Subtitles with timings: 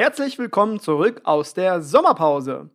[0.00, 2.70] Herzlich willkommen zurück aus der Sommerpause.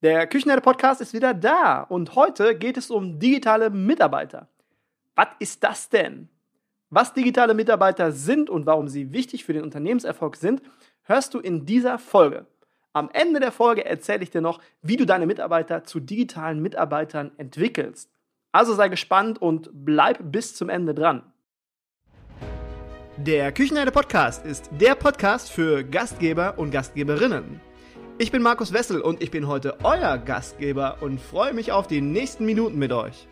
[0.00, 4.48] Der Küchenherde Podcast ist wieder da und heute geht es um digitale Mitarbeiter.
[5.14, 6.30] Was ist das denn?
[6.88, 10.62] Was digitale Mitarbeiter sind und warum sie wichtig für den Unternehmenserfolg sind,
[11.02, 12.46] hörst du in dieser Folge.
[12.94, 17.32] Am Ende der Folge erzähle ich dir noch, wie du deine Mitarbeiter zu digitalen Mitarbeitern
[17.36, 18.10] entwickelst.
[18.52, 21.30] Also sei gespannt und bleib bis zum Ende dran.
[23.26, 27.60] Der Küchenherde Podcast ist der Podcast für Gastgeber und Gastgeberinnen.
[28.16, 32.00] Ich bin Markus Wessel und ich bin heute euer Gastgeber und freue mich auf die
[32.00, 33.28] nächsten Minuten mit euch.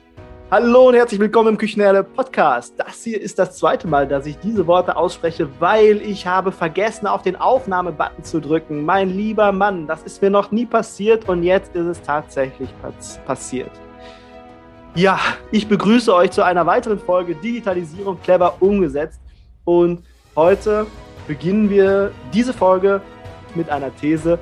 [0.50, 2.74] Hallo und herzlich willkommen im Küchenherde Podcast.
[2.76, 7.06] Das hier ist das zweite Mal, dass ich diese Worte ausspreche, weil ich habe vergessen,
[7.06, 8.84] auf den Aufnahmebutton zu drücken.
[8.84, 12.68] Mein lieber Mann, das ist mir noch nie passiert und jetzt ist es tatsächlich
[13.24, 13.70] passiert.
[14.94, 15.18] Ja,
[15.50, 19.20] ich begrüße euch zu einer weiteren Folge Digitalisierung clever umgesetzt.
[19.68, 20.02] Und
[20.34, 20.86] heute
[21.26, 23.02] beginnen wir diese Folge
[23.54, 24.38] mit einer These.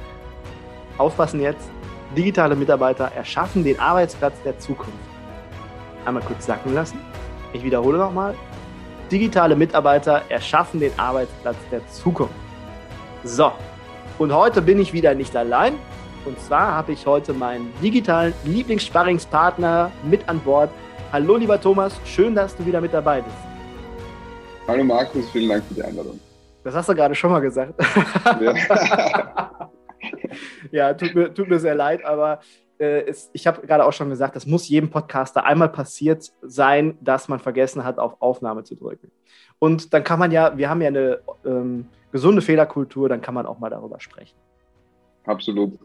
[0.99, 1.69] Aufpassen jetzt,
[2.17, 4.93] digitale Mitarbeiter erschaffen den Arbeitsplatz der Zukunft.
[6.05, 7.01] Einmal kurz sacken lassen.
[7.53, 8.37] Ich wiederhole nochmal.
[9.11, 12.33] Digitale Mitarbeiter erschaffen den Arbeitsplatz der Zukunft.
[13.25, 13.51] So,
[14.21, 15.75] und heute bin ich wieder nicht allein.
[16.25, 20.71] Und zwar habe ich heute meinen digitalen Lieblingssparringspartner mit an Bord.
[21.13, 23.56] Hallo lieber Thomas, schön, dass du wieder mit dabei bist.
[24.69, 26.19] Hallo Markus, vielen Dank für die Einladung.
[26.65, 27.75] Das hast du gerade schon mal gesagt.
[28.41, 29.71] Ja,
[30.73, 32.41] ja tut, mir, tut mir sehr leid, aber
[32.81, 37.29] äh, ich habe gerade auch schon gesagt, das muss jedem Podcaster einmal passiert sein, dass
[37.29, 39.13] man vergessen hat, auf Aufnahme zu drücken.
[39.61, 43.47] Und dann kann man ja, wir haben ja eine ähm, gesunde Fehlerkultur, dann kann man
[43.47, 44.37] auch mal darüber sprechen.
[45.25, 45.79] Absolut.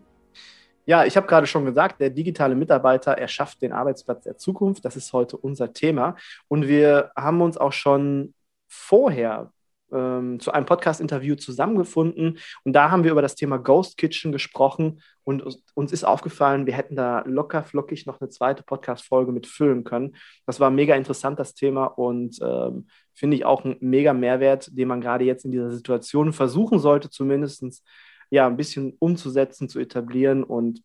[0.88, 4.84] Ja, ich habe gerade schon gesagt, der digitale Mitarbeiter erschafft den Arbeitsplatz der Zukunft.
[4.84, 6.16] Das ist heute unser Thema.
[6.48, 8.34] Und wir haben uns auch schon
[8.72, 9.52] vorher
[9.92, 12.40] ähm, zu einem Podcast-Interview zusammengefunden.
[12.64, 15.02] Und da haben wir über das Thema Ghost Kitchen gesprochen.
[15.24, 15.44] Und
[15.76, 20.16] uns ist aufgefallen, wir hätten da locker flockig noch eine zweite Podcast-Folge mit füllen können.
[20.46, 21.86] Das war mega interessant, das Thema.
[21.86, 26.34] Und ähm, finde ich auch ein mega Mehrwert, den man gerade jetzt in dieser Situation
[26.34, 27.84] versuchen sollte, zumindest
[28.30, 30.44] ja, ein bisschen umzusetzen, zu etablieren.
[30.44, 30.82] Und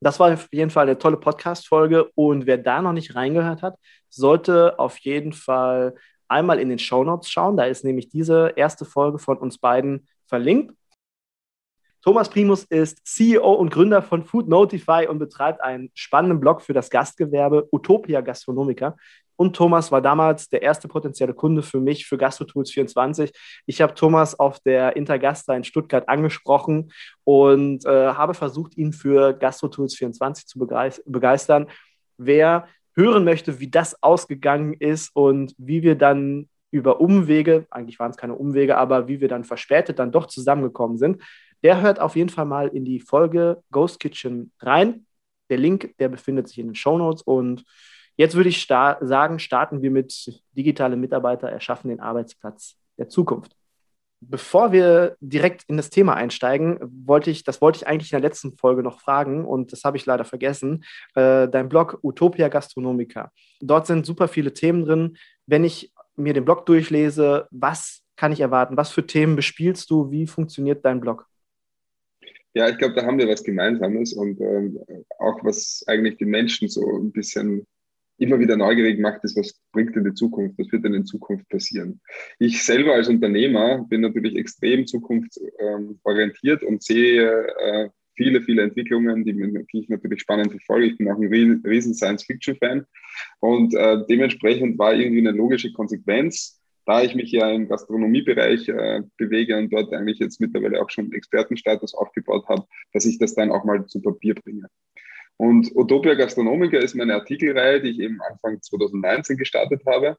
[0.00, 2.10] das war auf jeden Fall eine tolle Podcast-Folge.
[2.14, 3.76] Und wer da noch nicht reingehört hat,
[4.08, 5.94] sollte auf jeden Fall
[6.28, 7.56] einmal in den Show Notes schauen.
[7.56, 10.74] Da ist nämlich diese erste Folge von uns beiden verlinkt.
[12.02, 16.74] Thomas Primus ist CEO und Gründer von Food Notify und betreibt einen spannenden Blog für
[16.74, 18.94] das Gastgewerbe Utopia Gastronomica.
[19.36, 23.32] Und Thomas war damals der erste potenzielle Kunde für mich für GastroTools 24.
[23.66, 26.92] Ich habe Thomas auf der Intergastra in Stuttgart angesprochen
[27.24, 31.68] und äh, habe versucht, ihn für GastroTools 24 zu begeistern.
[32.16, 38.10] Wer hören möchte, wie das ausgegangen ist und wie wir dann über Umwege, eigentlich waren
[38.10, 41.22] es keine Umwege, aber wie wir dann verspätet dann doch zusammengekommen sind,
[41.62, 45.06] der hört auf jeden Fall mal in die Folge Ghost Kitchen rein.
[45.50, 47.22] Der Link, der befindet sich in den Show Notes.
[47.22, 47.64] Und
[48.16, 53.56] jetzt würde ich sta sagen, starten wir mit digitale Mitarbeiter erschaffen den Arbeitsplatz der Zukunft
[54.20, 58.28] bevor wir direkt in das Thema einsteigen, wollte ich, das wollte ich eigentlich in der
[58.28, 60.84] letzten Folge noch fragen und das habe ich leider vergessen.
[61.14, 63.32] Äh, dein Blog Utopia Gastronomica.
[63.60, 65.16] Dort sind super viele Themen drin.
[65.46, 68.76] Wenn ich mir den Blog durchlese, was kann ich erwarten?
[68.76, 70.10] Was für Themen bespielst du?
[70.10, 71.26] Wie funktioniert dein Blog?
[72.54, 74.78] Ja, ich glaube, da haben wir was Gemeinsames und ähm,
[75.18, 77.66] auch was eigentlich die Menschen so ein bisschen
[78.18, 81.48] immer wieder neugierig macht, ist, was bringt in die Zukunft, was wird denn in Zukunft
[81.48, 82.00] passieren.
[82.38, 89.32] Ich selber als Unternehmer bin natürlich extrem zukunftsorientiert und sehe äh, viele, viele Entwicklungen, die,
[89.32, 90.86] die ich natürlich spannend verfolge.
[90.86, 92.86] Ich bin auch ein riesen Science-Fiction-Fan
[93.40, 99.02] und äh, dementsprechend war irgendwie eine logische Konsequenz, da ich mich ja im Gastronomiebereich äh,
[99.16, 103.50] bewege und dort eigentlich jetzt mittlerweile auch schon Expertenstatus aufgebaut habe, dass ich das dann
[103.50, 104.68] auch mal zu Papier bringe.
[105.36, 110.16] Und Utopia Gastronomica ist meine Artikelreihe, die ich eben Anfang 2019 gestartet habe.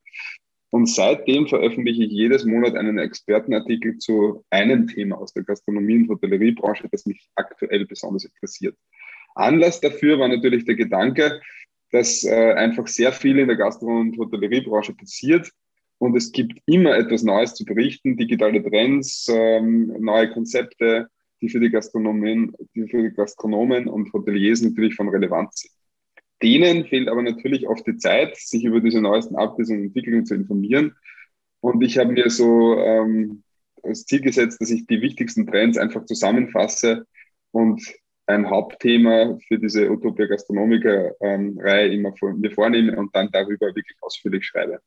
[0.72, 6.10] Und seitdem veröffentliche ich jedes Monat einen Expertenartikel zu einem Thema aus der Gastronomie- und
[6.10, 8.76] Hotelleriebranche, das mich aktuell besonders interessiert.
[9.36, 11.42] Anlass dafür war natürlich der Gedanke,
[11.92, 15.50] dass äh, einfach sehr viel in der Gastro- und Hotelleriebranche passiert
[15.98, 21.08] und es gibt immer etwas Neues zu berichten, digitale Trends, ähm, neue Konzepte,
[21.46, 25.72] die für die Gastronomen, die für die Gastronomen und Hoteliers natürlich von Relevanz sind.
[26.42, 30.34] Denen fehlt aber natürlich oft die Zeit, sich über diese neuesten Updates und Entwicklungen zu
[30.34, 30.96] informieren.
[31.62, 33.44] Und ich habe mir so ähm,
[33.84, 37.06] als Ziel gesetzt, dass ich die wichtigsten Trends einfach zusammenfasse
[37.52, 37.82] und
[38.26, 43.98] ein Hauptthema für diese Utopia Gastronomica-Reihe ähm, immer vor, mir vornehme und dann darüber wirklich
[44.02, 44.80] ausführlich schreibe.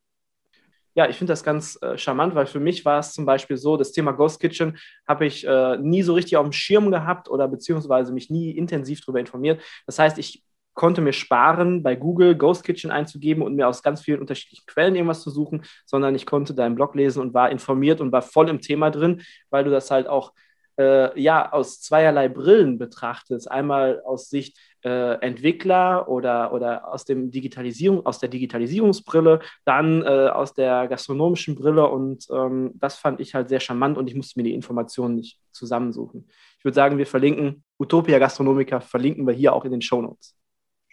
[0.98, 3.76] Ja, ich finde das ganz äh, charmant, weil für mich war es zum Beispiel so,
[3.76, 7.46] das Thema Ghost Kitchen habe ich äh, nie so richtig auf dem Schirm gehabt oder
[7.46, 9.62] beziehungsweise mich nie intensiv darüber informiert.
[9.86, 10.42] Das heißt, ich
[10.74, 14.96] konnte mir sparen, bei Google Ghost Kitchen einzugeben und mir aus ganz vielen unterschiedlichen Quellen
[14.96, 18.48] irgendwas zu suchen, sondern ich konnte deinen Blog lesen und war informiert und war voll
[18.48, 20.32] im Thema drin, weil du das halt auch
[20.80, 23.48] äh, ja, aus zweierlei Brillen betrachtest.
[23.48, 30.28] Einmal aus Sicht äh, Entwickler oder, oder aus, dem Digitalisierung, aus der Digitalisierungsbrille, dann äh,
[30.32, 34.38] aus der gastronomischen Brille und ähm, das fand ich halt sehr charmant und ich musste
[34.38, 36.28] mir die Informationen nicht zusammensuchen.
[36.58, 40.36] Ich würde sagen, wir verlinken Utopia Gastronomica, verlinken wir hier auch in den Show Notes.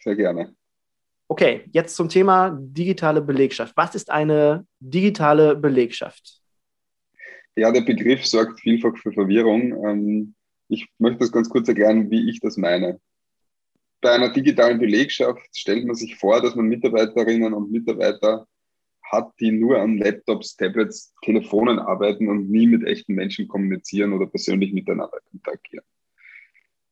[0.02, 0.56] Sehr gerne.
[1.28, 3.76] Okay, jetzt zum Thema digitale Belegschaft.
[3.76, 6.40] Was ist eine digitale Belegschaft?
[7.56, 9.86] Ja, der Begriff sorgt vielfach für Verwirrung.
[9.86, 10.36] Ähm,
[10.68, 13.00] ich möchte das ganz kurz erklären, wie ich das meine.
[14.06, 18.48] Bei einer digitalen Belegschaft stellt man sich vor, dass man Mitarbeiterinnen und Mitarbeiter
[19.02, 24.28] hat, die nur an Laptops, Tablets, Telefonen arbeiten und nie mit echten Menschen kommunizieren oder
[24.28, 25.84] persönlich miteinander interagieren.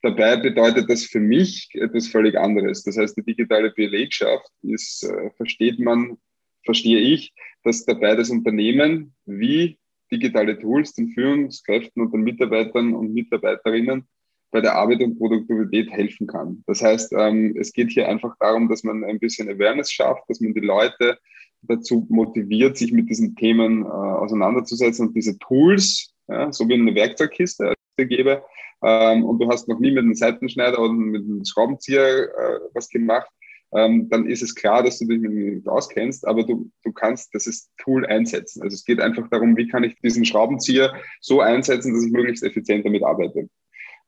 [0.02, 2.82] Dabei bedeutet das für mich etwas völlig anderes.
[2.82, 6.18] Das heißt, die digitale Belegschaft ist, äh, versteht man,
[6.66, 7.32] verstehe ich,
[7.64, 9.78] dass dabei das Unternehmen wie
[10.12, 14.08] digitale Tools den Führungskräften und den Mitarbeitern und Mitarbeiterinnen
[14.54, 16.64] bei der Arbeit und Produktivität helfen kann.
[16.68, 20.40] Das heißt, ähm, es geht hier einfach darum, dass man ein bisschen Awareness schafft, dass
[20.40, 21.18] man die Leute
[21.64, 26.94] dazu motiviert, sich mit diesen Themen äh, auseinanderzusetzen und diese Tools, ja, so wie eine
[26.94, 28.44] Werkzeugkiste, dir gebe,
[28.84, 32.90] ähm, und du hast noch nie mit einem Seitenschneider oder mit einem Schraubenzieher äh, was
[32.90, 33.30] gemacht,
[33.76, 37.72] ähm, dann ist es klar, dass du dich nicht auskennst, aber du, du kannst das
[37.78, 38.62] Tool einsetzen.
[38.62, 42.44] Also es geht einfach darum, wie kann ich diesen Schraubenzieher so einsetzen, dass ich möglichst
[42.44, 43.50] effizient damit arbeite.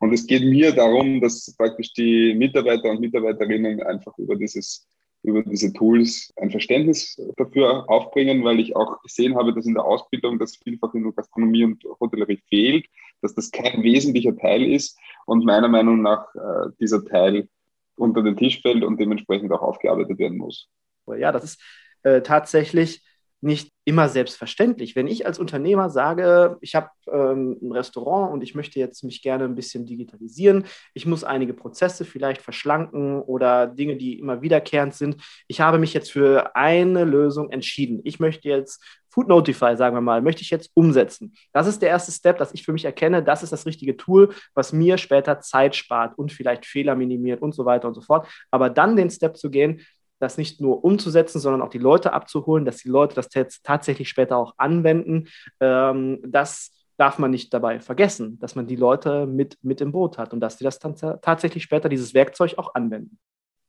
[0.05, 4.87] Und es geht mir darum, dass praktisch die Mitarbeiter und Mitarbeiterinnen einfach über dieses
[5.23, 9.83] über diese Tools ein Verständnis dafür aufbringen, weil ich auch gesehen habe, dass in der
[9.83, 12.85] Ausbildung das vielfach in der Gastronomie und Hotellerie fehlt,
[13.23, 17.49] dass das kein wesentlicher Teil ist und meiner Meinung nach äh, dieser Teil
[17.95, 20.69] unter den Tisch fällt und dementsprechend auch aufgearbeitet werden muss.
[21.17, 21.61] Ja, das ist
[22.03, 23.01] äh, tatsächlich
[23.41, 24.95] nicht immer selbstverständlich.
[24.95, 29.21] Wenn ich als Unternehmer sage, ich habe ähm, ein Restaurant und ich möchte jetzt mich
[29.21, 34.95] gerne ein bisschen digitalisieren, ich muss einige Prozesse vielleicht verschlanken oder Dinge, die immer wiederkehrend
[34.95, 35.17] sind.
[35.47, 38.01] Ich habe mich jetzt für eine Lösung entschieden.
[38.03, 38.83] Ich möchte jetzt
[39.15, 41.33] Food Notify, sagen wir mal, möchte ich jetzt umsetzen.
[41.53, 44.33] Das ist der erste Step, dass ich für mich erkenne, das ist das richtige Tool,
[44.53, 48.27] was mir später Zeit spart und vielleicht Fehler minimiert und so weiter und so fort.
[48.51, 49.79] Aber dann den Step zu gehen,
[50.25, 53.29] das nicht nur umzusetzen, sondern auch die Leute abzuholen, dass die Leute das
[53.63, 55.27] tatsächlich später auch anwenden.
[55.59, 60.17] Ähm, das darf man nicht dabei vergessen, dass man die Leute mit, mit im Boot
[60.17, 63.19] hat und dass sie das dann tatsächlich später, dieses Werkzeug auch anwenden.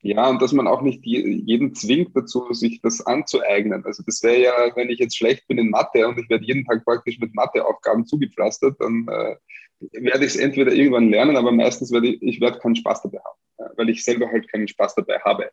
[0.02, 3.84] Ja, und dass man auch nicht jeden zwingt dazu, sich das anzueignen.
[3.84, 6.64] Also das wäre ja, wenn ich jetzt schlecht bin in Mathe und ich werde jeden
[6.64, 9.36] Tag praktisch mit Matheaufgaben zugepflastert, dann äh,
[10.00, 13.18] werde ich es entweder irgendwann lernen, aber meistens werde ich, ich werde keinen Spaß dabei
[13.18, 15.50] haben, weil ich selber halt keinen Spaß dabei habe.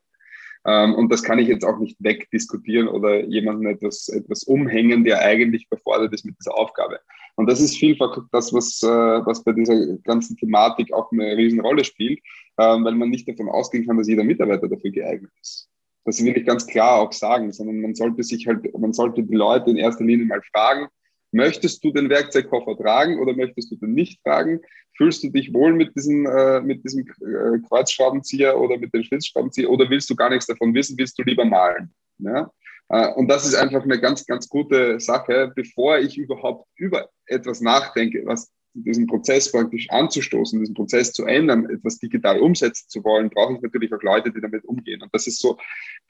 [0.66, 5.20] Ähm, und das kann ich jetzt auch nicht wegdiskutieren oder jemanden etwas, etwas umhängen, der
[5.20, 7.00] eigentlich befordert ist mit dieser Aufgabe.
[7.36, 11.84] Und das ist vielfach das, was, äh, was bei dieser ganzen Thematik auch eine Riesenrolle
[11.84, 12.20] spielt,
[12.58, 15.70] ähm, weil man nicht davon ausgehen kann, dass jeder Mitarbeiter dafür geeignet ist.
[16.06, 19.36] Das will ich ganz klar auch sagen, sondern man sollte sich halt, man sollte die
[19.36, 20.88] Leute in erster Linie mal fragen,
[21.34, 24.62] möchtest du den Werkzeugkoffer tragen oder möchtest du den nicht tragen?
[24.96, 29.70] Fühlst du dich wohl mit diesem, äh, mit diesem äh, Kreuzschraubenzieher oder mit dem Schlitzschraubenzieher
[29.70, 31.94] oder willst du gar nichts davon wissen, willst du lieber malen?
[32.20, 32.52] Ja?
[32.90, 37.62] Äh, und das ist einfach eine ganz, ganz gute Sache, bevor ich überhaupt über etwas
[37.62, 43.30] nachdenke, was diesen Prozess praktisch anzustoßen, diesen Prozess zu ändern, etwas digital umsetzen zu wollen,
[43.30, 45.02] brauche ich natürlich auch Leute, die damit umgehen.
[45.02, 45.58] Und das ist so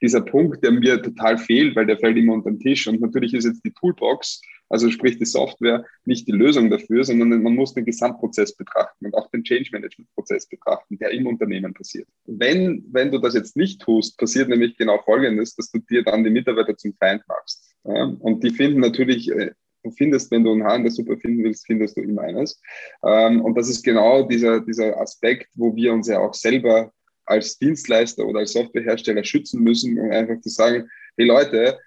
[0.02, 2.86] dieser Punkt, der mir total fehlt, weil der fällt immer unter den Tisch.
[2.86, 7.42] Und natürlich ist jetzt die Toolbox also sprich die Software, nicht die Lösung dafür, sondern
[7.42, 11.74] man muss den Gesamtprozess betrachten und auch den Change Management Prozess betrachten, der im Unternehmen
[11.74, 12.08] passiert.
[12.24, 16.24] Wenn, wenn du das jetzt nicht tust, passiert nämlich genau Folgendes, dass du dir dann
[16.24, 17.74] die Mitarbeiter zum Feind machst.
[17.84, 18.04] Ja?
[18.18, 19.52] Und die finden natürlich, äh,
[19.84, 22.60] du findest, wenn du einen Haar in der Suppe finden willst, findest du immer eines.
[23.04, 26.92] Ähm, und das ist genau dieser, dieser Aspekt, wo wir uns ja auch selber
[27.26, 31.78] als Dienstleister oder als Softwarehersteller schützen müssen, um einfach zu sagen, hey Leute,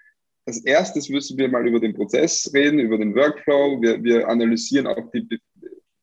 [0.45, 3.81] als erstes müssen wir mal über den Prozess reden, über den Workflow.
[3.81, 5.27] Wir, wir analysieren auch die,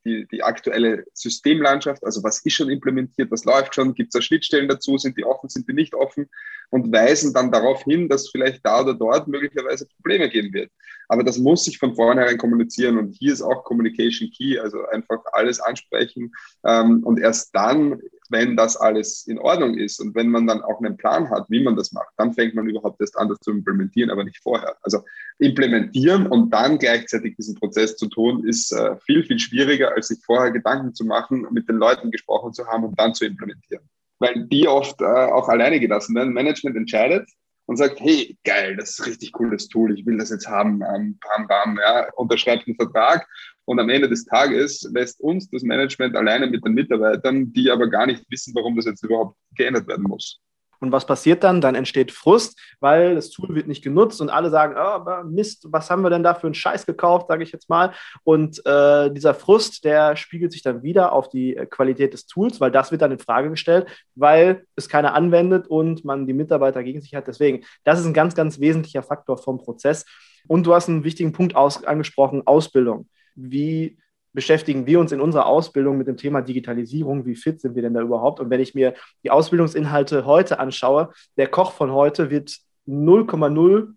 [0.05, 4.23] die, die, aktuelle Systemlandschaft, also was ist schon implementiert, was läuft schon, gibt es da
[4.23, 6.29] Schnittstellen dazu, sind die offen, sind die nicht offen.
[6.71, 10.71] und weisen dann darauf hin, dass vielleicht da oder dort möglicherweise Probleme geben wird.
[11.09, 15.21] Aber das muss sich von vornherein kommunizieren und hier ist auch Communication Key, also einfach
[15.33, 16.33] alles ansprechen
[16.65, 18.01] ähm, und erst dann,
[18.35, 21.63] wenn das alles in Ordnung ist und wenn man dann auch einen Plan hat, wie
[21.63, 24.77] man das macht, dann fängt man überhaupt erst an, das zu implementieren, aber nicht vorher.
[24.83, 25.05] Also
[25.39, 30.19] implementieren und dann gleichzeitig diesen Prozess zu tun, ist äh, viel, viel schwieriger, als sich
[30.27, 33.89] vorher Gedanken zu machen, mit den Leuten gesprochen zu haben und dann zu implementieren.
[34.19, 36.35] Weil die oft äh, auch alleine gelassen werden.
[36.35, 37.29] Management entscheidet,
[37.67, 40.83] und sagt, hey, geil, das ist ein richtig cooles Tool, ich will das jetzt haben,
[40.83, 43.27] ähm, bam, bam, ja, unterschreibt einen Vertrag
[43.67, 47.89] und am Ende des Tages lässt uns das Management alleine mit den Mitarbeitern, die aber
[47.89, 50.41] gar nicht wissen, warum das jetzt überhaupt geändert werden muss.
[50.81, 51.63] Und was passiert dann?
[51.63, 55.89] Dann entsteht Frust, weil das Tool wird nicht genutzt und alle sagen, oh, Mist, was
[55.89, 57.95] haben wir denn da für einen Scheiß gekauft, sage ich jetzt mal.
[58.23, 62.61] Und äh, dieser Frust, der spiegelt sich dann wieder auf die äh, Qualität des Tools,
[62.61, 66.83] weil das wird dann in Frage gestellt, weil es keiner anwendet und man die Mitarbeiter
[66.83, 67.29] gegen sich hat.
[67.29, 70.05] Deswegen, das ist ein ganz, ganz wesentlicher Faktor vom Prozess.
[70.47, 73.09] Und du hast einen wichtigen Punkt aus, angesprochen, Ausbildung.
[73.35, 73.99] Wie
[74.35, 77.25] beschäftigen wir uns in unserer Ausbildung mit dem Thema Digitalisierung.
[77.25, 78.41] Wie fit sind wir denn da überhaupt?
[78.41, 83.95] Und wenn ich mir die Ausbildungsinhalte heute anschaue, der Koch von heute wird 0,0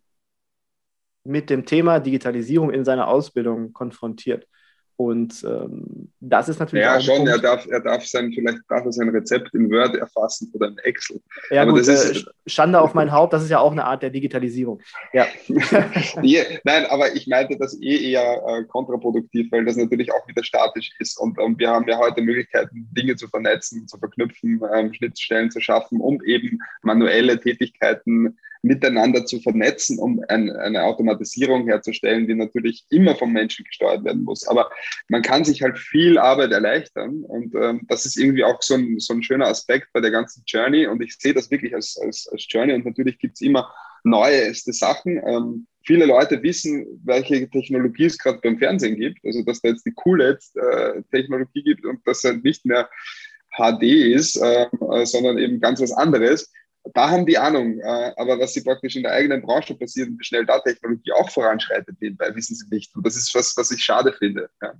[1.24, 4.48] mit dem Thema Digitalisierung in seiner Ausbildung konfrontiert.
[4.98, 6.84] Und ähm, das ist natürlich.
[6.84, 10.52] Ja, schon, er darf, er darf sein, vielleicht darf er sein Rezept in Word erfassen
[10.56, 11.22] oder in Excel.
[11.52, 13.86] Ja, Aber gut, das ist, äh, Schande auf mein Haupt, das ist ja auch eine
[13.86, 14.82] Art der Digitalisierung.
[15.14, 15.28] Ja.
[16.18, 20.90] Nein, aber ich meinte das eh eher äh, kontraproduktiv, weil das natürlich auch wieder statisch
[20.98, 21.20] ist.
[21.20, 25.62] Und, und wir haben ja heute Möglichkeiten, Dinge zu vernetzen, zu verknüpfen, ähm, Schnittstellen zu
[25.62, 28.36] schaffen, um eben manuelle Tätigkeiten
[28.68, 34.24] miteinander zu vernetzen, um ein, eine Automatisierung herzustellen, die natürlich immer vom Menschen gesteuert werden
[34.24, 34.48] muss.
[34.48, 34.70] Aber
[35.08, 39.00] man kann sich halt viel Arbeit erleichtern und ähm, das ist irgendwie auch so ein,
[39.00, 42.28] so ein schöner Aspekt bei der ganzen Journey und ich sehe das wirklich als, als,
[42.32, 45.22] als Journey und natürlich gibt es immer neueste Sachen.
[45.26, 49.86] Ähm, viele Leute wissen, welche Technologie es gerade beim Fernsehen gibt, also dass da jetzt
[49.86, 52.90] die QLED-Technologie äh, gibt und das halt nicht mehr
[53.58, 56.52] HD ist, ähm, äh, sondern eben ganz was anderes
[56.94, 60.20] da haben die Ahnung, äh, aber was sie praktisch in der eigenen Branche passiert und
[60.20, 62.96] wie schnell da Technologie auch voranschreitet nebenbei, wissen sie nicht.
[62.96, 64.50] Und das ist was, was ich schade finde.
[64.62, 64.74] Ja.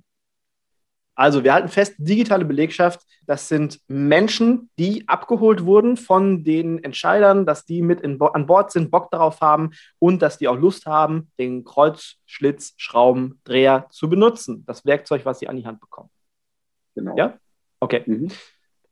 [1.18, 7.44] Also wir halten fest, digitale Belegschaft, das sind Menschen, die abgeholt wurden von den Entscheidern,
[7.44, 10.86] dass die mit in, an Bord sind, Bock darauf haben und dass die auch Lust
[10.86, 14.64] haben, den Kreuzschlitz, Schrauben, Dreher zu benutzen.
[14.64, 16.08] Das Werkzeug, was sie an die Hand bekommen.
[16.94, 17.16] Genau.
[17.16, 17.36] Ja?
[17.80, 18.04] Okay.
[18.06, 18.28] Mhm.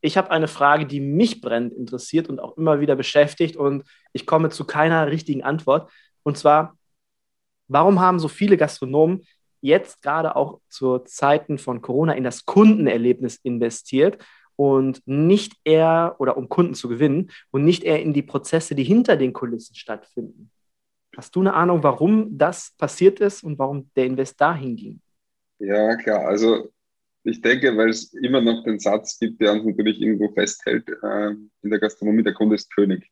[0.01, 4.25] Ich habe eine Frage, die mich brennend interessiert und auch immer wieder beschäftigt und ich
[4.25, 5.91] komme zu keiner richtigen Antwort.
[6.23, 6.77] Und zwar,
[7.67, 9.25] warum haben so viele Gastronomen
[9.61, 14.23] jetzt gerade auch zu Zeiten von Corona in das Kundenerlebnis investiert
[14.55, 18.83] und nicht eher oder um Kunden zu gewinnen und nicht eher in die Prozesse, die
[18.83, 20.51] hinter den Kulissen stattfinden?
[21.15, 25.01] Hast du eine Ahnung, warum das passiert ist und warum der Invest dahin ging?
[25.59, 26.27] Ja, klar.
[26.27, 26.69] Also
[27.27, 31.31] ich denke, weil es immer noch den Satz gibt, der uns natürlich irgendwo festhält äh,
[31.61, 33.09] in der Gastronomie, der Kunde ist König.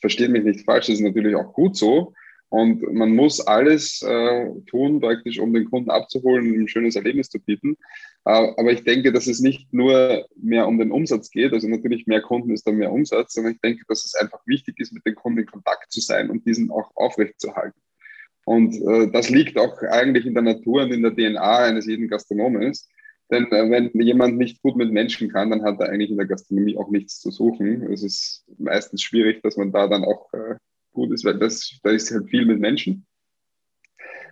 [0.00, 2.12] Versteht mich nicht falsch, das ist natürlich auch gut so.
[2.48, 7.28] Und man muss alles äh, tun, praktisch, um den Kunden abzuholen und ein schönes Erlebnis
[7.28, 7.76] zu bieten.
[8.24, 11.52] Äh, aber ich denke, dass es nicht nur mehr um den Umsatz geht.
[11.52, 14.78] Also natürlich mehr Kunden ist dann mehr Umsatz, sondern ich denke, dass es einfach wichtig
[14.78, 17.80] ist, mit den Kunden in Kontakt zu sein und diesen auch aufrechtzuerhalten.
[18.44, 22.06] Und äh, das liegt auch eigentlich in der Natur und in der DNA eines jeden
[22.06, 22.88] Gastronomes.
[23.30, 26.26] Denn äh, wenn jemand nicht gut mit Menschen kann, dann hat er eigentlich in der
[26.26, 27.82] Gastronomie auch nichts zu suchen.
[27.92, 30.56] Es ist meistens schwierig, dass man da dann auch äh,
[30.92, 33.06] gut ist, weil das, da ist halt viel mit Menschen.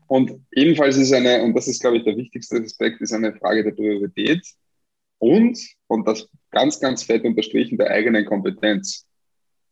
[0.07, 3.65] Und ebenfalls ist eine, und das ist, glaube ich, der wichtigste Aspekt, ist eine Frage
[3.65, 4.43] der Priorität
[5.19, 9.07] und, und das ganz, ganz fett unterstrichen, der eigenen Kompetenz.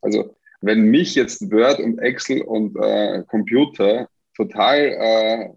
[0.01, 5.51] Also, wenn mich jetzt Word und Excel und äh, Computer total äh,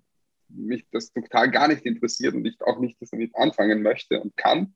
[0.49, 4.73] mich das total gar nicht interessiert und ich auch nicht damit anfangen möchte und kann,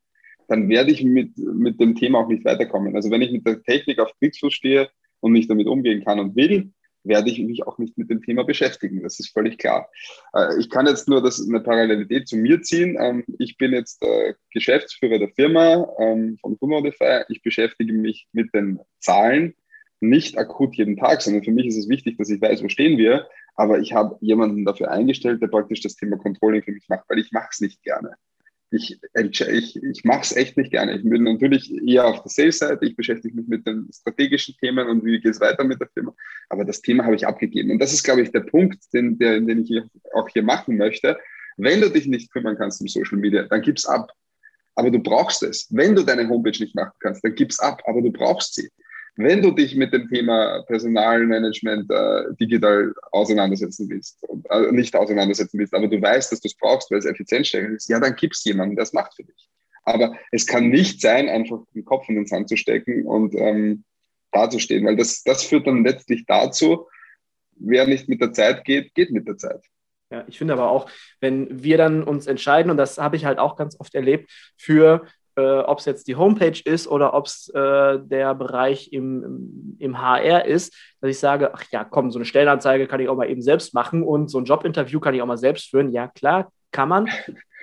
[0.47, 2.95] dann werde ich mit, mit dem Thema auch nicht weiterkommen.
[2.95, 6.35] Also wenn ich mit der Technik auf Kriegsfuß stehe und nicht damit umgehen kann und
[6.35, 6.71] will,
[7.03, 9.03] werde ich mich auch nicht mit dem Thema beschäftigen.
[9.03, 9.89] Das ist völlig klar.
[10.33, 12.97] Äh, ich kann jetzt nur das, eine Parallelität zu mir ziehen.
[12.99, 17.23] Ähm, ich bin jetzt äh, Geschäftsführer der Firma ähm, von Kumodify.
[17.29, 19.55] Ich beschäftige mich mit den Zahlen
[20.01, 22.97] nicht akut jeden Tag, sondern für mich ist es wichtig, dass ich weiß, wo stehen
[22.97, 23.27] wir.
[23.55, 27.19] Aber ich habe jemanden dafür eingestellt, der praktisch das Thema Controlling für mich macht, weil
[27.19, 28.15] ich mache es nicht gerne.
[28.71, 30.95] Ich, ich, ich mache es echt nicht gerne.
[30.95, 32.85] Ich bin natürlich eher auf der Sales-Seite.
[32.85, 36.13] Ich beschäftige mich mit den strategischen Themen und wie geht es weiter mit der Firma.
[36.49, 37.71] Aber das Thema habe ich abgegeben.
[37.71, 39.81] Und das ist, glaube ich, der Punkt, den, der, den ich
[40.13, 41.17] auch hier machen möchte.
[41.57, 44.11] Wenn du dich nicht kümmern kannst um Social Media, dann gib's ab.
[44.75, 45.67] Aber du brauchst es.
[45.71, 47.81] Wenn du deine Homepage nicht machen kannst, dann gib's ab.
[47.85, 48.69] Aber du brauchst sie.
[49.15, 55.73] Wenn du dich mit dem Thema Personalmanagement äh, digital auseinandersetzen willst, äh, nicht auseinandersetzen willst,
[55.73, 58.43] aber du weißt, dass du es brauchst, weil es effizienzstärker ist, ja, dann gibt es
[58.45, 59.49] jemanden, der es macht für dich.
[59.83, 63.83] Aber es kann nicht sein, einfach den Kopf in den Sand zu stecken und ähm,
[64.31, 66.87] dazustehen, weil das, das führt dann letztlich dazu,
[67.55, 69.63] wer nicht mit der Zeit geht, geht mit der Zeit.
[70.11, 70.89] Ja, ich finde aber auch,
[71.19, 75.05] wenn wir dann uns entscheiden, und das habe ich halt auch ganz oft erlebt, für
[75.39, 80.01] äh, ob es jetzt die Homepage ist oder ob es äh, der Bereich im, im,
[80.01, 83.29] HR ist, dass ich sage, ach ja, komm, so eine Stellenanzeige kann ich auch mal
[83.29, 85.91] eben selbst machen und so ein Jobinterview kann ich auch mal selbst führen.
[85.91, 87.09] Ja, klar, kann man.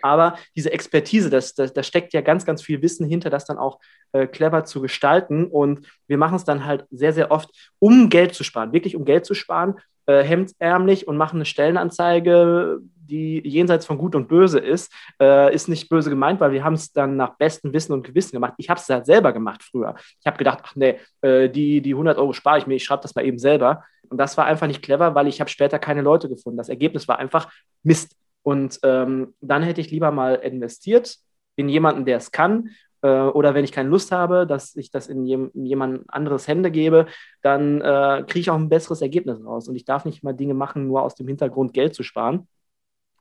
[0.03, 3.59] Aber diese Expertise, da das, das steckt ja ganz, ganz viel Wissen hinter, das dann
[3.59, 3.81] auch
[4.13, 5.47] äh, clever zu gestalten.
[5.47, 9.05] Und wir machen es dann halt sehr, sehr oft, um Geld zu sparen, wirklich um
[9.05, 9.77] Geld zu sparen,
[10.07, 14.93] äh, hemdsärmlich und machen eine Stellenanzeige, die jenseits von Gut und Böse ist.
[15.21, 18.33] Äh, ist nicht böse gemeint, weil wir haben es dann nach bestem Wissen und Gewissen
[18.33, 18.55] gemacht.
[18.59, 19.95] Ich habe es halt selber gemacht früher.
[20.21, 23.03] Ich habe gedacht, ach nee, äh, die, die 100 Euro spare ich mir, ich schreibe
[23.03, 23.85] das mal eben selber.
[24.09, 26.59] Und das war einfach nicht clever, weil ich habe später keine Leute gefunden.
[26.59, 27.51] Das Ergebnis war einfach
[27.83, 28.17] Mist.
[28.43, 31.17] Und ähm, dann hätte ich lieber mal investiert
[31.57, 32.71] in jemanden, der es kann
[33.07, 37.07] oder wenn ich keine Lust habe, dass ich das in jemand anderes Hände gebe,
[37.43, 39.69] dann äh, kriege ich auch ein besseres Ergebnis raus.
[39.69, 42.49] Und ich darf nicht mal Dinge machen, nur aus dem Hintergrund Geld zu sparen.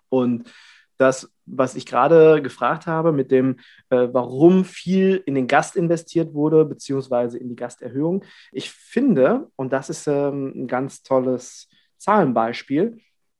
[0.09, 0.51] Und
[0.97, 3.57] das, was ich gerade gefragt habe, mit dem,
[3.89, 8.23] äh, warum viel in den Gast investiert wurde, beziehungsweise in die Gasterhöhung.
[8.51, 12.99] Ich finde, und das ist ähm, ein ganz tolles Zahlenbeispiel,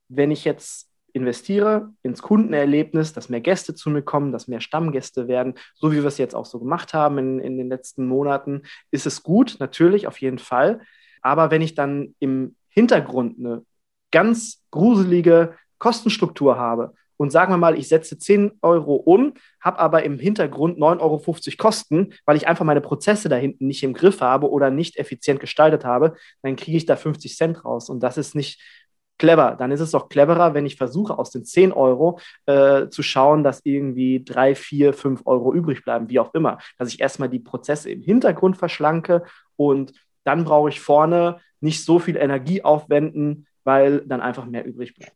[0.10, 5.30] wenn ich jetzt investiere ins Kundenerlebnis, dass mehr Gäste zu mir kommen, dass mehr Stammgäste
[5.30, 8.64] werden, so wie wir es jetzt auch so gemacht haben in, in den letzten Monaten,
[8.92, 10.82] ist es gut, natürlich, auf jeden Fall.
[11.22, 13.64] Aber wenn ich dann im Hintergrund eine
[14.12, 20.04] ganz gruselige Kostenstruktur habe und sagen wir mal, ich setze 10 Euro um, habe aber
[20.04, 24.20] im Hintergrund 9,50 Euro Kosten, weil ich einfach meine Prozesse da hinten nicht im Griff
[24.20, 27.90] habe oder nicht effizient gestaltet habe, dann kriege ich da 50 Cent raus.
[27.90, 28.60] Und das ist nicht
[29.18, 29.56] clever.
[29.58, 33.44] Dann ist es doch cleverer, wenn ich versuche, aus den 10 Euro äh, zu schauen,
[33.44, 36.58] dass irgendwie 3, 4, 5 Euro übrig bleiben, wie auch immer.
[36.78, 39.24] Dass ich erstmal die Prozesse im Hintergrund verschlanke
[39.56, 39.94] und
[40.24, 45.16] dann brauche ich vorne nicht so viel Energie aufwenden, weil dann einfach mehr übrig bleibt.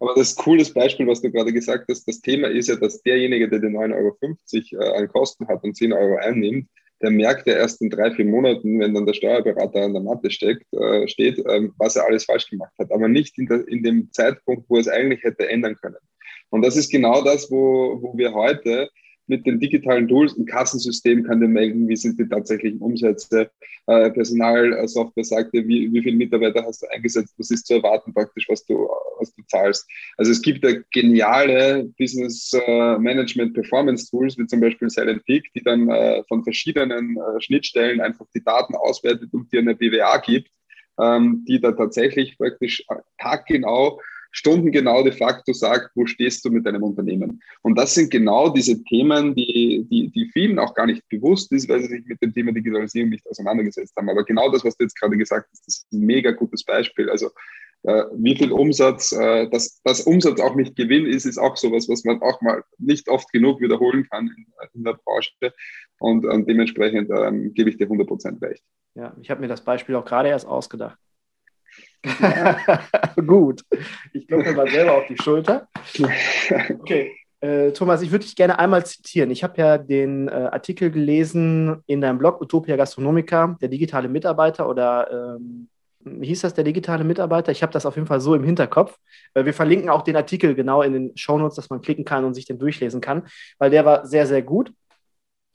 [0.00, 2.76] Aber das ist cool, das Beispiel, was du gerade gesagt hast, das Thema ist ja,
[2.76, 6.68] dass derjenige, der die 9,50 Euro äh, an Kosten hat und 10 Euro einnimmt,
[7.02, 10.30] der merkt ja erst in drei, vier Monaten, wenn dann der Steuerberater an der Matte
[10.30, 13.82] steckt, äh, steht, äh, was er alles falsch gemacht hat, aber nicht in, der, in
[13.82, 15.96] dem Zeitpunkt, wo er es eigentlich hätte ändern können.
[16.50, 18.88] Und das ist genau das, wo, wo wir heute
[19.28, 23.50] mit den digitalen Tools, ein Kassensystem kann dir melden, wie sind die tatsächlichen Umsätze,
[23.88, 28.12] äh, Personalsoftware sagt dir, wie, wie viele Mitarbeiter hast du eingesetzt, was ist zu erwarten
[28.12, 28.86] praktisch, was du,
[29.18, 29.88] was du zahlst.
[30.18, 35.50] Also es gibt da geniale Business äh, Management Performance Tools, wie zum Beispiel Silent Peak,
[35.54, 40.50] die dann äh, von verschiedenen Schnittstellen einfach die Daten auswertet und dir eine BWA gibt,
[41.00, 42.84] ähm, die da tatsächlich praktisch
[43.18, 47.42] taggenau stundengenau de facto sagt, wo stehst du mit deinem Unternehmen.
[47.62, 51.68] Und das sind genau diese Themen, die, die, die vielen auch gar nicht bewusst ist,
[51.68, 54.08] weil sie sich mit dem Thema Digitalisierung nicht auseinandergesetzt haben.
[54.08, 57.10] Aber genau das, was du jetzt gerade gesagt hast, ist ein mega gutes Beispiel.
[57.10, 57.30] Also
[57.84, 61.88] äh, wie viel Umsatz, äh, dass, dass Umsatz auch nicht Gewinn ist, ist auch sowas,
[61.88, 65.32] was man auch mal nicht oft genug wiederholen kann in, in der Branche.
[66.00, 68.62] Und, und dementsprechend ähm, gebe ich dir 100% recht.
[68.94, 70.98] Ja, ich habe mir das Beispiel auch gerade erst ausgedacht.
[73.26, 73.62] Gut.
[74.12, 75.68] Ich klopfe mal selber auf die Schulter.
[76.80, 77.12] Okay.
[77.40, 79.30] Äh, Thomas, ich würde dich gerne einmal zitieren.
[79.30, 84.68] Ich habe ja den äh, Artikel gelesen in deinem Blog Utopia Gastronomica, der digitale Mitarbeiter
[84.68, 85.68] oder ähm,
[86.04, 87.52] hieß das, der digitale Mitarbeiter?
[87.52, 88.96] Ich habe das auf jeden Fall so im Hinterkopf.
[89.34, 92.34] Äh, wir verlinken auch den Artikel genau in den Shownotes, dass man klicken kann und
[92.34, 94.72] sich den durchlesen kann, weil der war sehr, sehr gut.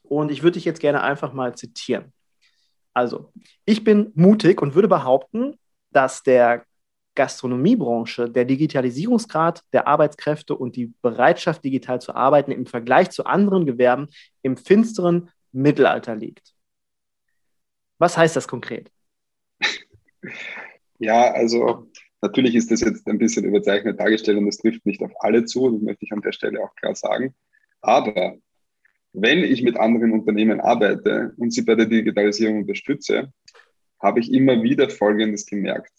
[0.03, 2.13] Und ich würde dich jetzt gerne einfach mal zitieren.
[2.93, 3.31] Also,
[3.65, 5.57] ich bin mutig und würde behaupten,
[5.95, 6.65] dass der
[7.15, 13.65] Gastronomiebranche der Digitalisierungsgrad der Arbeitskräfte und die Bereitschaft, digital zu arbeiten, im Vergleich zu anderen
[13.65, 14.07] Gewerben
[14.41, 16.53] im finsteren Mittelalter liegt.
[17.99, 18.91] Was heißt das konkret?
[20.99, 21.89] Ja, also
[22.21, 25.69] natürlich ist das jetzt ein bisschen überzeichnet dargestellt und das trifft nicht auf alle zu,
[25.69, 27.35] das möchte ich an der Stelle auch klar sagen.
[27.81, 28.37] Aber
[29.11, 33.33] wenn ich mit anderen Unternehmen arbeite und sie bei der Digitalisierung unterstütze,
[34.03, 35.91] habe ich immer wieder Folgendes gemerkt.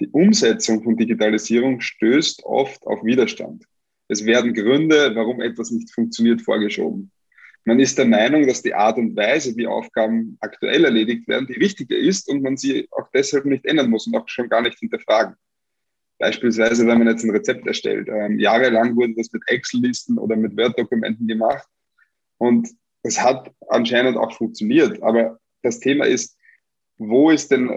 [0.00, 3.64] Die Umsetzung von Digitalisierung stößt oft auf Widerstand.
[4.08, 7.12] Es werden Gründe, warum etwas nicht funktioniert, vorgeschoben.
[7.64, 11.54] Man ist der Meinung, dass die Art und Weise, wie Aufgaben aktuell erledigt werden, die
[11.54, 14.78] richtige ist und man sie auch deshalb nicht ändern muss und auch schon gar nicht
[14.78, 15.36] hinterfragen.
[16.18, 18.08] Beispielsweise, wenn man jetzt ein Rezept erstellt.
[18.08, 21.66] Ähm, jahrelang wurde das mit Excel-Listen oder mit Word-Dokumenten gemacht
[22.38, 22.68] und
[23.02, 25.02] es hat anscheinend auch funktioniert.
[25.02, 26.36] Aber das Thema ist,
[26.96, 27.70] wo ist denn,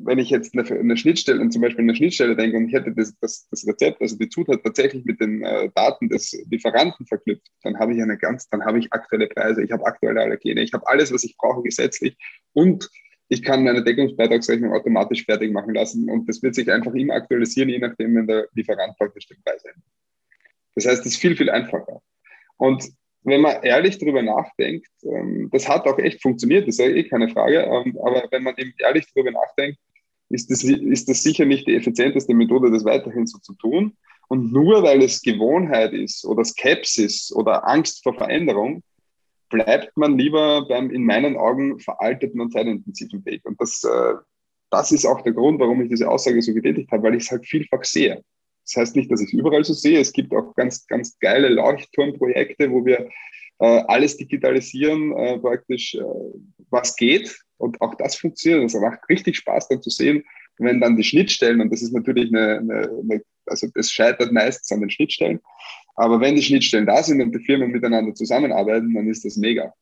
[0.00, 3.48] wenn ich jetzt eine, Schnittstelle, zum Beispiel eine Schnittstelle denke und ich hätte das, das,
[3.48, 7.94] das Rezept, also die Zutat tatsächlich mit den äh, Daten des Lieferanten verknüpft, dann habe
[7.94, 11.12] ich eine ganz, dann habe ich aktuelle Preise, ich habe aktuelle Allergene, ich habe alles,
[11.12, 12.16] was ich brauche gesetzlich
[12.52, 12.90] und
[13.28, 17.68] ich kann meine Deckungsbeitragsrechnung automatisch fertig machen lassen und das wird sich einfach immer aktualisieren,
[17.68, 19.84] je nachdem, wenn der Lieferant praktisch den Preis ändert.
[20.74, 22.02] Das heißt, es ist viel, viel einfacher.
[22.56, 22.84] Und
[23.24, 27.04] wenn man ehrlich darüber nachdenkt, ähm, das hat auch echt funktioniert, das ist ja eh
[27.04, 29.78] keine Frage, ähm, aber wenn man eben ehrlich darüber nachdenkt,
[30.30, 33.96] ist das, ist das sicher nicht die effizienteste Methode, das weiterhin so zu tun.
[34.28, 38.82] Und nur weil es Gewohnheit ist oder Skepsis oder Angst vor Veränderung,
[39.50, 43.44] bleibt man lieber beim in meinen Augen veralteten und zeitintensiven Weg.
[43.44, 44.14] Und das, äh,
[44.70, 47.30] das ist auch der Grund, warum ich diese Aussage so getätigt habe, weil ich es
[47.30, 48.24] halt vielfach sehe.
[48.64, 50.00] Das heißt nicht, dass ich es überall so sehe.
[50.00, 53.08] Es gibt auch ganz, ganz geile Leuchtturmprojekte, wo wir
[53.60, 56.02] äh, alles digitalisieren, äh, praktisch, äh,
[56.70, 57.38] was geht.
[57.58, 58.64] Und auch das funktioniert.
[58.64, 60.24] Es macht richtig Spaß, dann zu sehen,
[60.58, 64.70] wenn dann die Schnittstellen, und das ist natürlich eine, eine, eine also es scheitert meistens
[64.72, 65.40] an den Schnittstellen,
[65.96, 69.72] aber wenn die Schnittstellen da sind und die Firmen miteinander zusammenarbeiten, dann ist das mega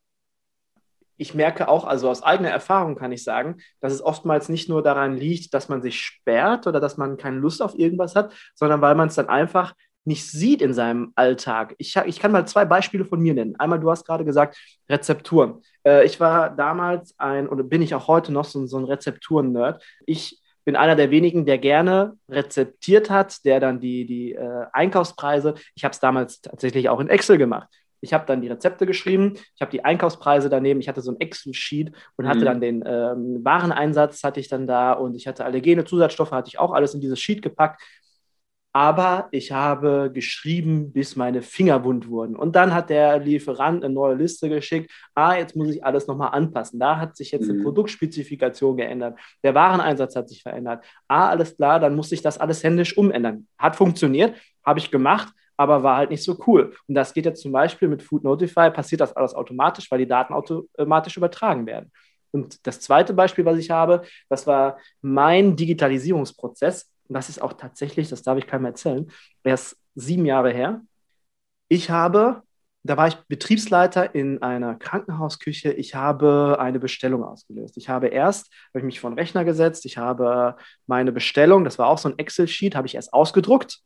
[1.23, 4.83] ich merke auch, also aus eigener Erfahrung kann ich sagen, dass es oftmals nicht nur
[4.83, 8.81] daran liegt, dass man sich sperrt oder dass man keine Lust auf irgendwas hat, sondern
[8.81, 11.75] weil man es dann einfach nicht sieht in seinem Alltag.
[11.77, 13.55] Ich, ich kann mal zwei Beispiele von mir nennen.
[13.57, 14.57] Einmal, du hast gerade gesagt,
[14.89, 15.61] Rezepturen.
[15.87, 19.81] Äh, ich war damals ein, oder bin ich auch heute noch so, so ein Rezepturen-Nerd.
[20.05, 25.55] Ich bin einer der wenigen, der gerne rezeptiert hat, der dann die, die äh, Einkaufspreise,
[25.73, 27.69] ich habe es damals tatsächlich auch in Excel gemacht.
[28.03, 31.19] Ich habe dann die Rezepte geschrieben, ich habe die Einkaufspreise daneben, ich hatte so ein
[31.19, 32.45] Excel-Sheet und hatte mhm.
[32.45, 36.59] dann den ähm, Wareneinsatz hatte ich dann da und ich hatte Allergene, Zusatzstoffe hatte ich
[36.59, 37.81] auch alles in dieses Sheet gepackt.
[38.75, 42.35] Aber ich habe geschrieben, bis meine Finger wund wurden.
[42.35, 44.91] Und dann hat der Lieferant eine neue Liste geschickt.
[45.13, 46.79] Ah, jetzt muss ich alles nochmal anpassen.
[46.79, 47.53] Da hat sich jetzt mhm.
[47.53, 49.19] eine Produktspezifikation geändert.
[49.43, 50.83] Der Wareneinsatz hat sich verändert.
[51.07, 53.47] Ah, alles klar, dann muss ich das alles händisch umändern.
[53.59, 54.35] Hat funktioniert,
[54.65, 55.31] habe ich gemacht
[55.63, 56.75] aber war halt nicht so cool.
[56.87, 60.07] Und das geht jetzt zum Beispiel mit Food Notify, passiert das alles automatisch, weil die
[60.07, 61.91] Daten automatisch übertragen werden.
[62.31, 66.91] Und das zweite Beispiel, was ich habe, das war mein Digitalisierungsprozess.
[67.07, 69.09] Und das ist auch tatsächlich, das darf ich keinem erzählen,
[69.43, 70.81] erst sieben Jahre her.
[71.69, 72.41] Ich habe,
[72.83, 75.71] da war ich Betriebsleiter in einer Krankenhausküche.
[75.73, 77.77] Ich habe eine Bestellung ausgelöst.
[77.77, 80.55] Ich habe erst, habe ich mich vor den Rechner gesetzt, ich habe
[80.87, 83.83] meine Bestellung, das war auch so ein Excel-Sheet, habe ich erst ausgedruckt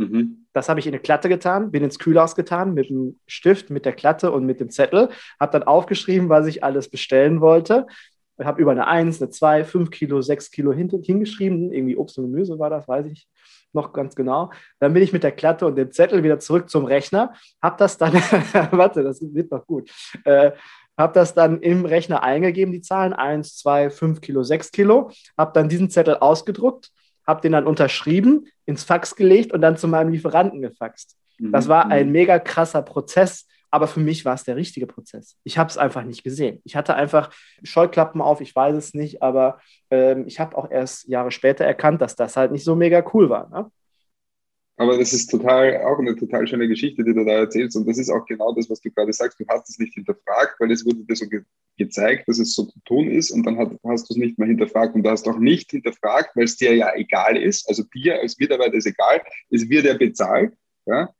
[0.00, 0.46] Mhm.
[0.52, 3.84] Das habe ich in eine Klatte getan, bin ins Kühlhaus getan mit dem Stift, mit
[3.84, 7.86] der Klatte und mit dem Zettel, habe dann aufgeschrieben, was ich alles bestellen wollte.
[8.38, 11.72] Ich habe über eine 1, eine 2, 5 Kilo, 6 Kilo hin hingeschrieben.
[11.72, 13.28] Irgendwie Obst und Gemüse war das, weiß ich
[13.72, 14.50] noch ganz genau.
[14.78, 17.98] Dann bin ich mit der Klatte und dem Zettel wieder zurück zum Rechner, habe das
[17.98, 18.14] dann,
[18.72, 19.90] warte, das wird noch gut,
[20.24, 20.52] äh,
[20.96, 25.52] habe das dann im Rechner eingegeben, die Zahlen 1, 2, 5 Kilo, 6 Kilo, habe
[25.54, 26.90] dann diesen Zettel ausgedruckt,
[27.26, 31.16] habe den dann unterschrieben, ins Fax gelegt und dann zu meinem Lieferanten gefaxt.
[31.40, 32.12] Das war ein mhm.
[32.12, 35.36] mega krasser Prozess, aber für mich war es der richtige Prozess.
[35.44, 36.60] Ich habe es einfach nicht gesehen.
[36.64, 37.30] Ich hatte einfach
[37.62, 39.58] Scheuklappen auf, ich weiß es nicht, aber
[39.90, 43.30] ähm, ich habe auch erst Jahre später erkannt, dass das halt nicht so mega cool
[43.30, 43.48] war.
[43.48, 43.70] Ne?
[44.80, 47.76] Aber das ist total, auch eine total schöne Geschichte, die du da erzählst.
[47.76, 49.38] Und das ist auch genau das, was du gerade sagst.
[49.38, 51.42] Du hast es nicht hinterfragt, weil es wurde dir so ge
[51.76, 53.30] gezeigt, dass es so zu tun ist.
[53.30, 54.94] Und dann hat, hast du es nicht mehr hinterfragt.
[54.94, 57.68] Und du hast auch nicht hinterfragt, weil es dir ja egal ist.
[57.68, 59.20] Also dir als Mitarbeiter ist egal.
[59.50, 60.54] Es wird ja bezahlt.
[60.86, 61.14] Ja?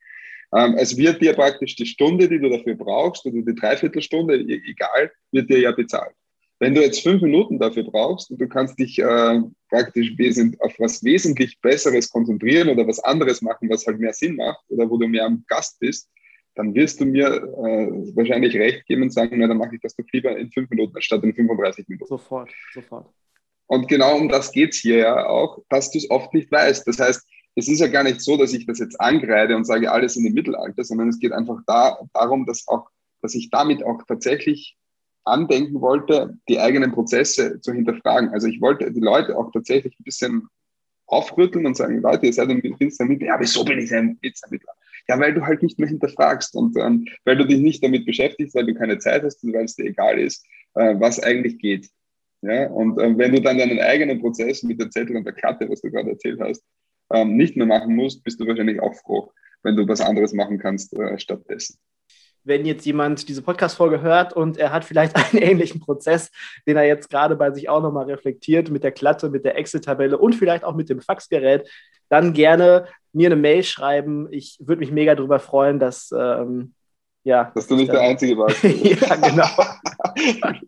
[0.56, 4.70] Ähm, es wird dir praktisch die Stunde, die du dafür brauchst, oder die Dreiviertelstunde, e-,
[4.70, 6.14] egal, wird dir ja bezahlt.
[6.60, 10.12] Wenn du jetzt fünf Minuten dafür brauchst und du kannst dich äh, praktisch
[10.58, 14.88] auf was wesentlich Besseres konzentrieren oder was anderes machen, was halt mehr Sinn macht oder
[14.88, 16.10] wo du mehr am Gast bist,
[16.54, 19.96] dann wirst du mir äh, wahrscheinlich recht geben und sagen, na, dann mache ich das
[19.96, 22.06] doch lieber in fünf Minuten statt in 35 Minuten.
[22.06, 23.08] Sofort, sofort.
[23.66, 26.86] Und genau um das geht es hier ja auch, dass du es oft nicht weißt.
[26.86, 29.90] Das heißt, es ist ja gar nicht so, dass ich das jetzt angreide und sage,
[29.90, 32.90] alles in dem Mittelalter, sondern es geht einfach da, darum, dass auch,
[33.22, 34.76] dass ich damit auch tatsächlich
[35.24, 38.30] andenken wollte, die eigenen Prozesse zu hinterfragen.
[38.30, 40.48] Also ich wollte die Leute auch tatsächlich ein bisschen
[41.06, 43.26] aufrütteln und sagen, Leute, ihr seid ein Pizza-Mittler.
[43.26, 44.72] Ja, wieso bin ich ein Pizza-Mittler?
[45.08, 48.54] Ja, weil du halt nicht mehr hinterfragst und ähm, weil du dich nicht damit beschäftigst,
[48.54, 51.88] weil du keine Zeit hast und weil es dir egal ist, äh, was eigentlich geht.
[52.42, 55.68] Ja, und äh, wenn du dann deinen eigenen Prozess mit der Zettel und der Karte,
[55.68, 56.64] was du gerade erzählt hast,
[57.12, 60.58] ähm, nicht mehr machen musst, bist du wahrscheinlich auch froh, wenn du was anderes machen
[60.58, 61.78] kannst äh, stattdessen
[62.44, 66.30] wenn jetzt jemand diese Podcast-Folge hört und er hat vielleicht einen ähnlichen Prozess,
[66.66, 70.18] den er jetzt gerade bei sich auch nochmal reflektiert mit der Klatte, mit der Excel-Tabelle
[70.18, 71.68] und vielleicht auch mit dem Faxgerät,
[72.08, 74.28] dann gerne mir eine Mail schreiben.
[74.30, 76.12] Ich würde mich mega darüber freuen, dass.
[76.16, 76.74] Ähm,
[77.22, 78.62] ja, dass du nicht der Einzige warst.
[78.62, 79.46] ja, genau.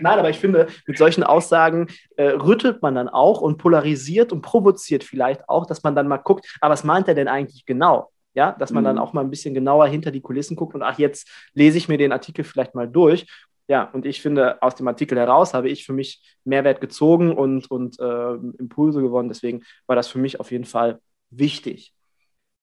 [0.00, 4.42] Nein, aber ich finde, mit solchen Aussagen äh, rüttelt man dann auch und polarisiert und
[4.42, 8.11] provoziert vielleicht auch, dass man dann mal guckt, aber was meint er denn eigentlich genau?
[8.34, 8.86] Ja, dass man mhm.
[8.86, 11.88] dann auch mal ein bisschen genauer hinter die Kulissen guckt und ach, jetzt lese ich
[11.88, 13.26] mir den Artikel vielleicht mal durch.
[13.68, 17.70] Ja, und ich finde, aus dem Artikel heraus habe ich für mich Mehrwert gezogen und,
[17.70, 19.28] und äh, Impulse gewonnen.
[19.28, 21.94] Deswegen war das für mich auf jeden Fall wichtig.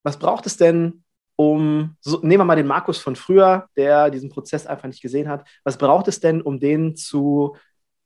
[0.04, 1.04] Was braucht es denn,
[1.36, 5.30] um, so, nehmen wir mal den Markus von früher, der diesen Prozess einfach nicht gesehen
[5.30, 5.48] hat.
[5.64, 7.56] Was braucht es denn, um den zu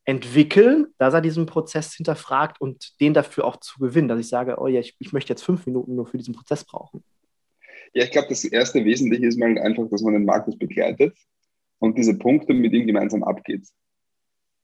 [0.05, 4.57] entwickeln, dass er diesen Prozess hinterfragt und den dafür auch zu gewinnen, dass ich sage,
[4.59, 7.03] oh ja, ich, ich möchte jetzt fünf Minuten nur für diesen Prozess brauchen?
[7.93, 11.15] Ja, ich glaube, das erste Wesentliche ist mal einfach, dass man den Markus begleitet
[11.79, 13.67] und diese Punkte mit ihm gemeinsam abgeht.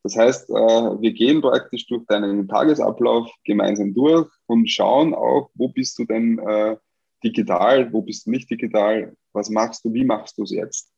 [0.04, 5.68] Das heißt, äh, wir gehen praktisch durch deinen Tagesablauf gemeinsam durch und schauen auch, wo
[5.68, 6.78] bist du denn äh,
[7.24, 10.92] digital, wo bist du nicht digital, was machst du, wie machst du es jetzt?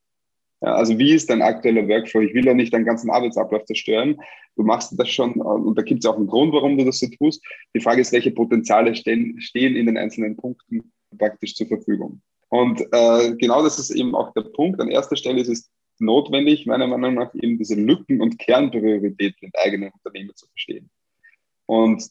[0.62, 2.22] Ja, also wie ist dein aktueller Workflow?
[2.22, 4.22] Ich will ja nicht deinen ganzen Arbeitsablauf zerstören.
[4.56, 7.08] Du machst das schon und da gibt es auch einen Grund, warum du das so
[7.08, 7.44] tust.
[7.76, 12.22] Die Frage ist, welche Potenziale stehen, stehen in den einzelnen Punkten praktisch zur Verfügung.
[12.50, 14.82] Und äh, genau das ist eben auch der Punkt.
[14.82, 19.52] An erster Stelle ist es notwendig, meiner Meinung nach, eben diese Lücken und Kernprioritäten in
[19.56, 20.90] eigenen Unternehmen zu verstehen.
[21.66, 22.04] Und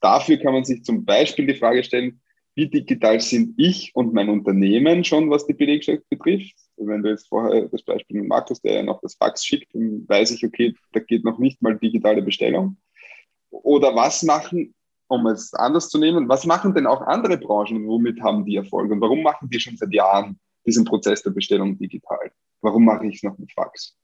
[0.00, 2.20] dafür kann man sich zum Beispiel die Frage stellen,
[2.54, 6.56] wie digital sind ich und mein Unternehmen schon, was die Belegschaft betrifft.
[6.76, 10.04] Wenn du jetzt vorher das Beispiel mit Markus, der ja noch das Fax schickt, dann
[10.08, 12.76] weiß ich, okay, da geht noch nicht mal digitale Bestellung.
[13.50, 14.74] Oder was machen,
[15.08, 18.90] um es anders zu nehmen, was machen denn auch andere Branchen, womit haben die Erfolg
[18.90, 22.30] und warum machen die schon seit Jahren diesen Prozess der Bestellung digital?
[22.60, 23.96] Warum mache ich es noch mit Fax?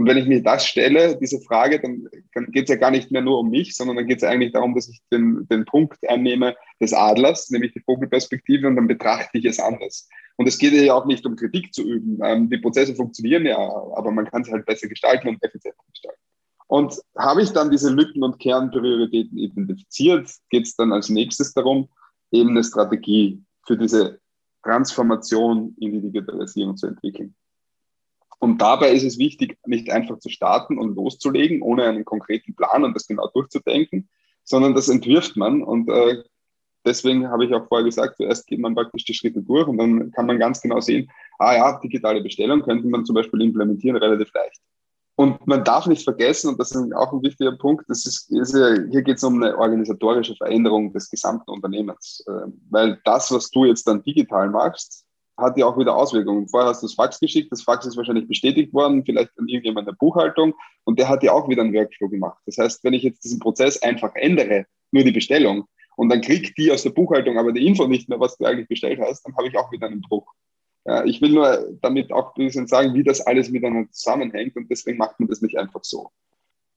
[0.00, 3.10] Und wenn ich mir das stelle, diese Frage, dann, dann geht es ja gar nicht
[3.10, 5.98] mehr nur um mich, sondern dann geht es eigentlich darum, dass ich den, den Punkt
[6.08, 10.08] einnehme des Adlers, nämlich die Vogelperspektive, und dann betrachte ich es anders.
[10.36, 12.18] Und es geht ja auch nicht um Kritik zu üben.
[12.24, 15.79] Ähm, die Prozesse funktionieren ja, aber man kann sie halt besser gestalten und effizienter.
[16.70, 21.88] Und habe ich dann diese Lücken und Kernprioritäten identifiziert, geht es dann als nächstes darum,
[22.30, 24.20] eben eine Strategie für diese
[24.62, 27.34] Transformation in die Digitalisierung zu entwickeln.
[28.38, 32.84] Und dabei ist es wichtig, nicht einfach zu starten und loszulegen, ohne einen konkreten Plan
[32.84, 34.08] und das genau durchzudenken,
[34.44, 35.64] sondern das entwirft man.
[35.64, 36.22] Und äh,
[36.86, 40.12] deswegen habe ich auch vorher gesagt, zuerst geht man praktisch die Schritte durch und dann
[40.12, 44.32] kann man ganz genau sehen, ah ja, digitale Bestellung könnte man zum Beispiel implementieren relativ
[44.34, 44.60] leicht.
[45.20, 48.54] Und man darf nicht vergessen, und das ist auch ein wichtiger Punkt, das ist, ist
[48.54, 52.24] ja, hier geht es um eine organisatorische Veränderung des gesamten Unternehmens.
[52.26, 55.04] Äh, weil das, was du jetzt dann digital machst,
[55.36, 56.48] hat ja auch wieder Auswirkungen.
[56.48, 59.86] Vorher hast du das Fax geschickt, das Fax ist wahrscheinlich bestätigt worden, vielleicht an irgendjemand
[59.86, 60.54] in der Buchhaltung
[60.84, 62.38] und der hat ja auch wieder einen Workflow gemacht.
[62.46, 66.56] Das heißt, wenn ich jetzt diesen Prozess einfach ändere, nur die Bestellung, und dann kriegt
[66.56, 69.36] die aus der Buchhaltung aber die Info nicht mehr, was du eigentlich bestellt hast, dann
[69.36, 70.32] habe ich auch wieder einen Bruch.
[70.90, 74.68] Ja, ich will nur damit auch ein bisschen sagen, wie das alles miteinander zusammenhängt und
[74.68, 76.10] deswegen macht man das nicht einfach so.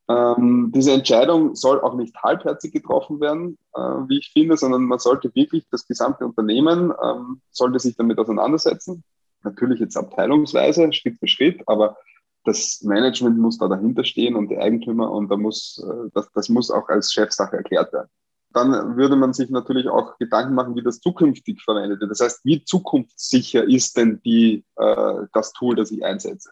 [0.08, 5.00] Ähm, diese Entscheidung soll auch nicht halbherzig getroffen werden, äh, wie ich finde, sondern man
[5.00, 9.04] sollte wirklich das gesamte Unternehmen ähm, sollte sich damit auseinandersetzen.
[9.42, 11.98] Natürlich jetzt abteilungsweise, Schritt für Schritt, aber
[12.44, 16.50] das Management muss da dahinter stehen und die Eigentümer und da muss, äh, das, das
[16.50, 18.10] muss auch als Chefsache erklärt werden.
[18.54, 22.12] Dann würde man sich natürlich auch Gedanken machen, wie das zukünftig verwendet wird.
[22.12, 26.52] Das heißt, wie zukunftssicher ist denn die, äh, das Tool, das ich einsetze?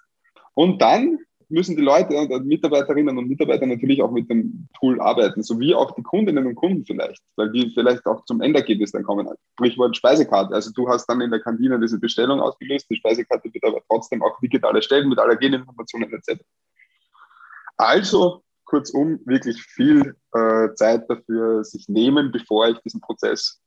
[0.53, 1.19] Und dann
[1.51, 5.91] müssen die Leute und Mitarbeiterinnen und Mitarbeiter natürlich auch mit dem Tool arbeiten, sowie auch
[5.91, 9.27] die Kundinnen und Kunden vielleicht, weil die vielleicht auch zum Endergebnis dann kommen.
[9.53, 10.55] Sprichwort Speisekarte.
[10.55, 14.23] Also du hast dann in der Kantine diese Bestellung ausgelöst, die Speisekarte wird aber trotzdem
[14.23, 16.41] auch digital erstellt mit Allergeninformationen etc.
[17.77, 23.61] Also kurzum wirklich viel äh, Zeit dafür sich nehmen, bevor ich diesen Prozess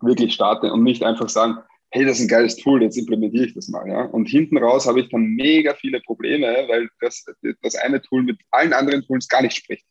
[0.00, 1.58] wirklich starte und nicht einfach sagen,
[1.90, 3.88] hey, das ist ein geiles Tool, jetzt implementiere ich das mal.
[3.88, 4.02] Ja?
[4.04, 7.24] Und hinten raus habe ich dann mega viele Probleme, weil das,
[7.62, 9.84] das eine Tool mit allen anderen Tools gar nicht spricht.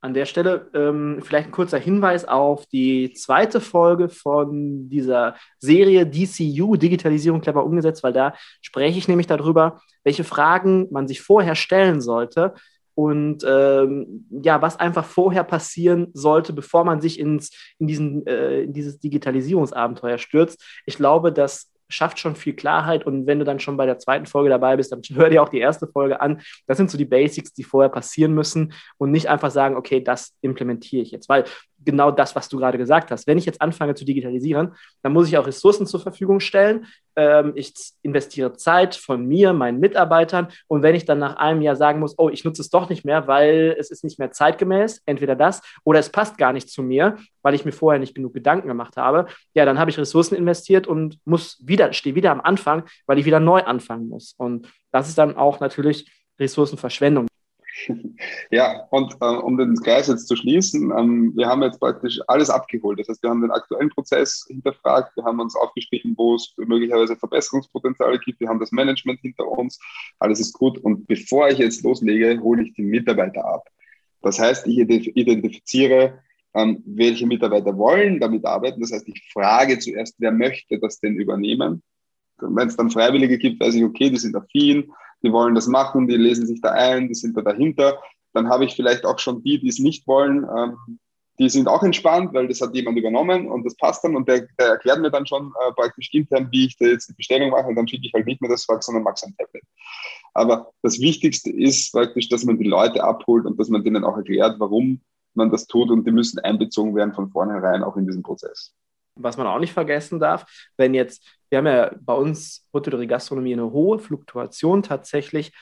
[0.00, 6.04] An der Stelle ähm, vielleicht ein kurzer Hinweis auf die zweite Folge von dieser Serie
[6.04, 11.54] DCU, Digitalisierung clever umgesetzt, weil da spreche ich nämlich darüber, welche Fragen man sich vorher
[11.54, 12.52] stellen sollte,
[12.94, 18.62] und ähm, ja, was einfach vorher passieren sollte, bevor man sich ins, in, diesen, äh,
[18.62, 20.62] in dieses Digitalisierungsabenteuer stürzt.
[20.86, 24.26] Ich glaube, das schafft schon viel Klarheit und wenn du dann schon bei der zweiten
[24.26, 26.40] Folge dabei bist, dann hör dir auch die erste Folge an.
[26.66, 30.34] Das sind so die Basics, die vorher passieren müssen und nicht einfach sagen, okay, das
[30.40, 31.44] implementiere ich jetzt, weil
[31.84, 33.26] genau das, was du gerade gesagt hast.
[33.26, 36.86] Wenn ich jetzt anfange zu digitalisieren, dann muss ich auch Ressourcen zur Verfügung stellen.
[37.16, 40.48] Ähm, ich investiere Zeit von mir, meinen Mitarbeitern.
[40.66, 43.04] Und wenn ich dann nach einem Jahr sagen muss, oh, ich nutze es doch nicht
[43.04, 46.82] mehr, weil es ist nicht mehr zeitgemäß, entweder das oder es passt gar nicht zu
[46.82, 50.34] mir, weil ich mir vorher nicht genug Gedanken gemacht habe, ja, dann habe ich Ressourcen
[50.34, 54.34] investiert und muss wieder, stehe wieder am Anfang, weil ich wieder neu anfangen muss.
[54.36, 57.26] Und das ist dann auch natürlich Ressourcenverschwendung.
[58.50, 62.50] Ja, und äh, um den Kreis jetzt zu schließen, ähm, wir haben jetzt praktisch alles
[62.50, 62.98] abgeholt.
[62.98, 67.16] Das heißt, wir haben den aktuellen Prozess hinterfragt, wir haben uns aufgeschrieben, wo es möglicherweise
[67.16, 69.78] Verbesserungspotenziale gibt, wir haben das Management hinter uns,
[70.18, 70.78] alles ist gut.
[70.78, 73.68] Und bevor ich jetzt loslege, hole ich die Mitarbeiter ab.
[74.22, 76.20] Das heißt, ich identifiziere,
[76.54, 78.80] ähm, welche Mitarbeiter wollen damit arbeiten.
[78.80, 81.82] Das heißt, ich frage zuerst, wer möchte das denn übernehmen.
[82.38, 84.90] Wenn es dann Freiwillige gibt, weiß ich, okay, die sind affin,
[85.24, 87.98] die wollen das machen, die lesen sich da ein, die sind da dahinter.
[88.32, 90.98] Dann habe ich vielleicht auch schon die, die es nicht wollen, ähm,
[91.38, 94.46] die sind auch entspannt, weil das hat jemand übernommen und das passt dann und der,
[94.58, 97.66] der erklärt mir dann schon äh, praktisch intern, wie ich da jetzt die Bestellung mache
[97.66, 99.64] und dann schicke ich halt nicht mehr das Fax, sondern mache es am Tablet.
[100.32, 104.16] Aber das Wichtigste ist praktisch, dass man die Leute abholt und dass man denen auch
[104.16, 105.00] erklärt, warum
[105.34, 108.72] man das tut und die müssen einbezogen werden von vornherein auch in diesen Prozess
[109.16, 110.46] was man auch nicht vergessen darf,
[110.76, 115.52] wenn jetzt, wir haben ja bei uns Hotellerie Gastronomie eine hohe Fluktuation tatsächlich.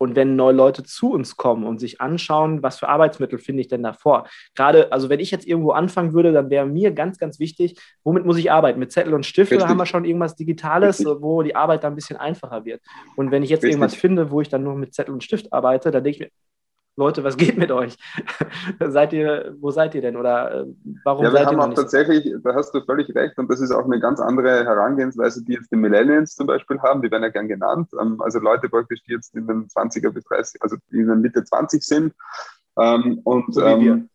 [0.00, 3.68] Und wenn neue Leute zu uns kommen und sich anschauen, was für Arbeitsmittel finde ich
[3.68, 4.28] denn davor?
[4.54, 8.24] Gerade, also wenn ich jetzt irgendwo anfangen würde, dann wäre mir ganz, ganz wichtig, womit
[8.24, 8.78] muss ich arbeiten?
[8.78, 11.16] Mit Zettel und Stift oder haben wir schon irgendwas Digitales, Richtig.
[11.20, 12.80] wo die Arbeit dann ein bisschen einfacher wird?
[13.16, 13.72] Und wenn ich jetzt Richtig.
[13.72, 16.30] irgendwas finde, wo ich dann nur mit Zettel und Stift arbeite, dann denke ich mir,
[16.98, 17.96] Leute, was geht mit euch?
[18.80, 20.16] seid ihr, wo seid ihr denn?
[20.16, 20.66] Oder äh,
[21.04, 23.60] warum ja, wir seid haben ihr auch tatsächlich, da hast du völlig recht, und das
[23.60, 27.22] ist auch eine ganz andere Herangehensweise, die jetzt die Millennials zum Beispiel haben, die werden
[27.22, 27.88] ja gern genannt.
[28.00, 31.44] Ähm, also Leute praktisch, die jetzt in den 20er bis 30, also in der Mitte
[31.44, 32.14] 20 sind.
[32.76, 33.92] Ähm, und so wie wir.
[33.92, 34.08] Ähm,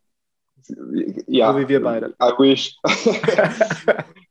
[1.28, 2.14] ja, so wie wir beide.
[2.22, 2.78] I wish.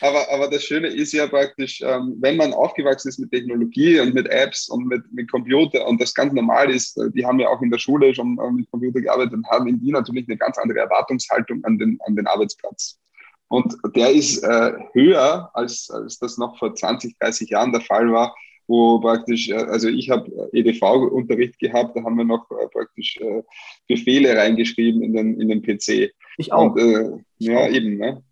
[0.00, 4.14] Aber, aber das Schöne ist ja praktisch, ähm, wenn man aufgewachsen ist mit Technologie und
[4.14, 7.48] mit Apps und mit, mit Computer und das ganz normal ist, äh, die haben ja
[7.48, 10.36] auch in der Schule schon äh, mit Computer gearbeitet und haben in die natürlich eine
[10.36, 12.98] ganz andere Erwartungshaltung an den, an den Arbeitsplatz.
[13.48, 18.12] Und der ist äh, höher, als, als das noch vor 20, 30 Jahren der Fall
[18.12, 18.36] war,
[18.68, 23.18] wo praktisch, äh, also ich habe EDV-Unterricht gehabt, da haben wir noch praktisch
[23.88, 26.12] Befehle reingeschrieben in den, in den PC.
[26.38, 26.74] Ich auch.
[26.74, 27.98] Und, äh, ja, eben.
[27.98, 28.22] Ne?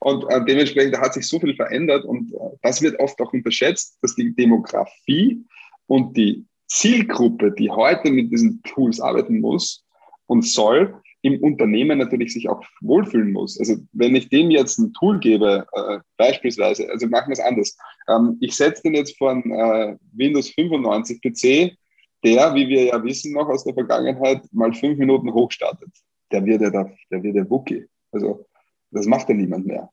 [0.00, 3.32] Und äh, dementsprechend da hat sich so viel verändert und äh, das wird oft auch
[3.32, 5.44] unterschätzt, dass die Demografie
[5.88, 9.84] und die Zielgruppe, die heute mit diesen Tools arbeiten muss
[10.26, 13.58] und soll, im Unternehmen natürlich sich auch wohlfühlen muss.
[13.58, 17.76] Also wenn ich dem jetzt ein Tool gebe, äh, beispielsweise, also machen wir es anders.
[18.08, 21.76] Ähm, ich setze den jetzt von äh, Windows 95 PC,
[22.22, 25.90] der, wie wir ja wissen noch aus der Vergangenheit, mal fünf Minuten hochstartet
[26.32, 27.86] der wird ja, da, der wird ja Wookie.
[28.12, 28.46] Also
[28.90, 29.90] das macht ja niemand mehr.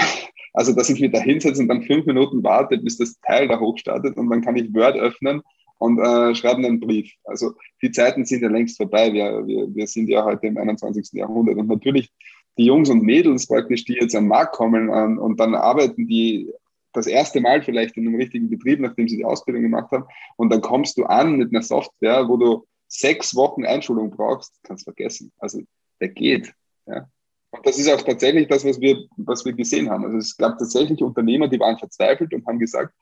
[0.54, 3.58] Also, dass ich mich da hinsetze und dann fünf Minuten warte, bis das Teil da
[3.58, 5.42] hochstartet und dann kann ich Word öffnen
[5.78, 7.12] und äh, schreiben einen Brief.
[7.24, 9.14] Also die Zeiten sind ja längst vorbei.
[9.14, 11.10] Wir, wir, wir sind ja heute im 21.
[11.14, 11.58] Jahrhundert.
[11.58, 12.12] Und natürlich
[12.58, 16.52] die Jungs und Mädels praktisch, die jetzt am Markt kommen äh, und dann arbeiten die
[16.94, 20.04] das erste Mal vielleicht in einem richtigen Betrieb, nachdem sie die Ausbildung gemacht haben.
[20.36, 24.84] Und dann kommst du an mit einer Software, wo du sechs Wochen Einschulung brauchst, kannst
[24.84, 25.32] vergessen.
[25.40, 25.62] Also
[26.00, 26.54] der geht.
[26.86, 27.08] Ja.
[27.52, 30.06] Und das ist auch tatsächlich das, was wir, was wir gesehen haben.
[30.06, 32.94] Also es gab tatsächlich Unternehmer, die waren verzweifelt und haben gesagt,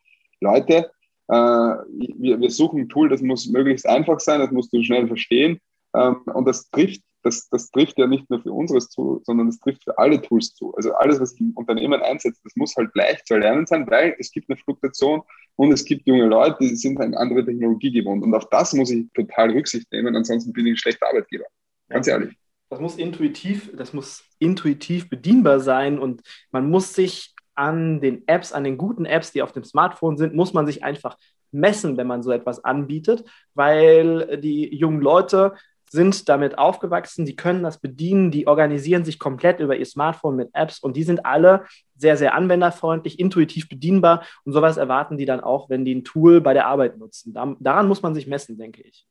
[0.41, 0.91] Leute,
[1.28, 5.08] äh, wir, wir suchen ein Tool, das muss möglichst einfach sein, das musst du schnell
[5.08, 5.60] verstehen.
[5.95, 9.60] Ähm, und das trifft, das, das trifft ja nicht nur für unseres zu, sondern das
[9.60, 10.73] trifft für alle Tools zu.
[10.75, 14.32] Also alles, was ein Unternehmen einsetzt, das muss halt leicht zu erlernen sein, weil es
[14.32, 15.21] gibt eine Fluktuation
[15.55, 18.23] und es gibt junge Leute, die sind eine andere Technologie gewohnt.
[18.23, 21.45] Und auf das muss ich total Rücksicht nehmen, ansonsten bin ich ein schlechter Arbeitgeber.
[21.89, 22.13] Ganz ja.
[22.13, 22.38] ehrlich.
[22.69, 28.53] Das muss intuitiv, das muss intuitiv bedienbar sein und man muss sich an den Apps,
[28.53, 31.17] an den guten Apps, die auf dem Smartphone sind, muss man sich einfach
[31.51, 35.55] messen, wenn man so etwas anbietet, weil die jungen Leute
[35.89, 40.49] sind damit aufgewachsen, die können das bedienen, die organisieren sich komplett über ihr Smartphone mit
[40.54, 45.41] Apps und die sind alle sehr, sehr anwenderfreundlich, intuitiv bedienbar und sowas erwarten die dann
[45.41, 47.34] auch, wenn die ein Tool bei der Arbeit nutzen.
[47.60, 49.06] Daran muss man sich messen, denke ich.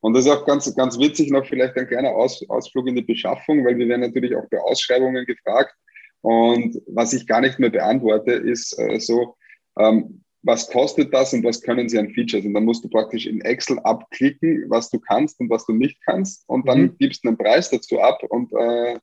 [0.00, 3.02] Und das ist auch ganz, ganz witzig, noch vielleicht ein kleiner Aus, Ausflug in die
[3.02, 5.74] Beschaffung, weil wir werden natürlich auch bei Ausschreibungen gefragt.
[6.22, 9.36] Und was ich gar nicht mehr beantworte, ist äh, so,
[9.78, 12.44] ähm, was kostet das und was können sie an Features?
[12.44, 16.00] Und dann musst du praktisch in Excel abklicken, was du kannst und was du nicht
[16.04, 16.44] kannst.
[16.48, 16.96] Und dann mhm.
[16.98, 18.98] gibst du einen Preis dazu ab und äh,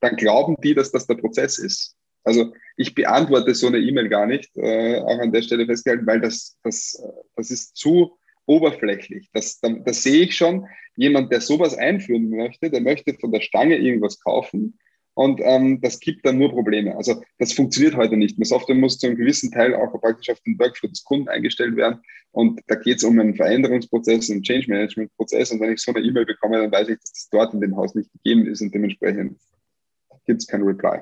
[0.00, 1.96] dann glauben die, dass das der Prozess ist.
[2.24, 6.20] Also ich beantworte so eine E-Mail gar nicht, äh, auch an der Stelle festgehalten, weil
[6.20, 7.00] das, das,
[7.36, 9.30] das ist zu oberflächlich.
[9.32, 10.66] Das, da, das sehe ich schon.
[10.96, 14.78] Jemand, der sowas einführen möchte, der möchte von der Stange irgendwas kaufen
[15.16, 16.94] und ähm, das gibt dann nur Probleme.
[16.94, 18.44] Also das funktioniert heute nicht mehr.
[18.44, 22.00] Software muss zu einem gewissen Teil auch praktisch auf den Workflow des Kunden eingestellt werden.
[22.32, 25.50] Und da geht es um einen Veränderungsprozess, einen Change Management Prozess.
[25.50, 27.74] Und wenn ich so eine E-Mail bekomme, dann weiß ich, dass das dort in dem
[27.76, 29.40] Haus nicht gegeben ist und dementsprechend
[30.26, 31.00] gibt es kein Reply.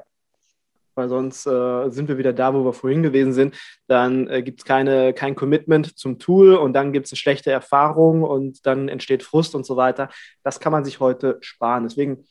[0.94, 3.56] weil sonst äh, sind wir wieder da, wo wir vorhin gewesen sind.
[3.88, 8.22] Dann äh, gibt es kein Commitment zum Tool und dann gibt es eine schlechte Erfahrung
[8.22, 10.08] und dann entsteht Frust und so weiter.
[10.44, 11.82] Das kann man sich heute sparen.
[11.82, 12.24] Deswegen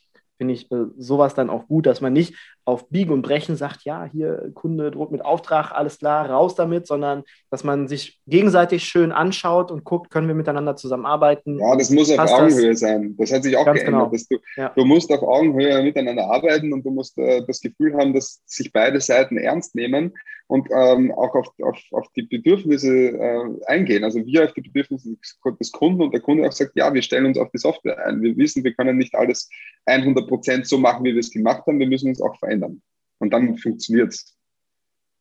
[0.44, 2.36] finde ich äh, sowas dann auch gut, dass man nicht
[2.66, 6.86] auf Biegen und Brechen sagt, ja, hier Kunde droht mit Auftrag, alles klar, raus damit,
[6.86, 11.60] sondern dass man sich gegenseitig schön anschaut und guckt, können wir miteinander zusammenarbeiten.
[11.60, 12.82] Ja, das muss auf Passt Augenhöhe das?
[12.82, 13.16] sein.
[13.18, 13.86] Das hat sich auch geändert.
[13.86, 14.12] Genau.
[14.30, 14.70] Du, ja.
[14.76, 18.72] du musst auf Augenhöhe miteinander arbeiten und du musst äh, das Gefühl haben, dass sich
[18.74, 20.14] beide Seiten ernst nehmen
[20.54, 24.04] und ähm, auch auf, auf, auf die Bedürfnisse äh, eingehen.
[24.04, 25.18] Also wir auf die Bedürfnisse
[25.60, 28.22] des Kunden und der Kunde auch sagt, ja, wir stellen uns auf die Software ein.
[28.22, 29.50] Wir wissen, wir können nicht alles
[29.88, 31.80] 100 Prozent so machen, wie wir es gemacht haben.
[31.80, 32.84] Wir müssen uns auch verändern.
[33.18, 34.38] Und dann funktioniert es.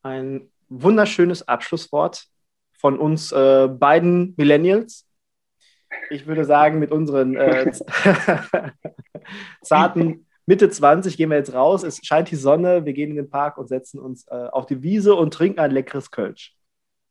[0.03, 2.27] Ein wunderschönes Abschlusswort
[2.73, 5.07] von uns äh, beiden Millennials.
[6.11, 7.71] Ich würde sagen, mit unseren äh,
[9.63, 11.83] zarten Mitte 20 gehen wir jetzt raus.
[11.83, 14.83] Es scheint die Sonne, wir gehen in den Park und setzen uns äh, auf die
[14.83, 16.53] Wiese und trinken ein leckeres Kölsch.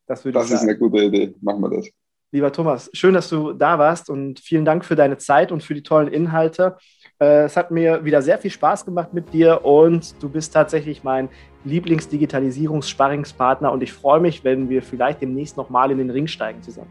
[0.06, 1.34] Das, das ist eine gute Idee.
[1.40, 1.88] Machen wir das.
[2.34, 5.74] Lieber Thomas, schön, dass du da warst und vielen Dank für deine Zeit und für
[5.74, 6.78] die tollen Inhalte.
[7.20, 11.04] Äh, es hat mir wieder sehr viel Spaß gemacht mit dir und du bist tatsächlich
[11.04, 11.28] mein
[11.64, 16.88] Lieblingsdigitalisierungs-Sparringspartner und ich freue mich, wenn wir vielleicht demnächst nochmal in den Ring steigen zusammen.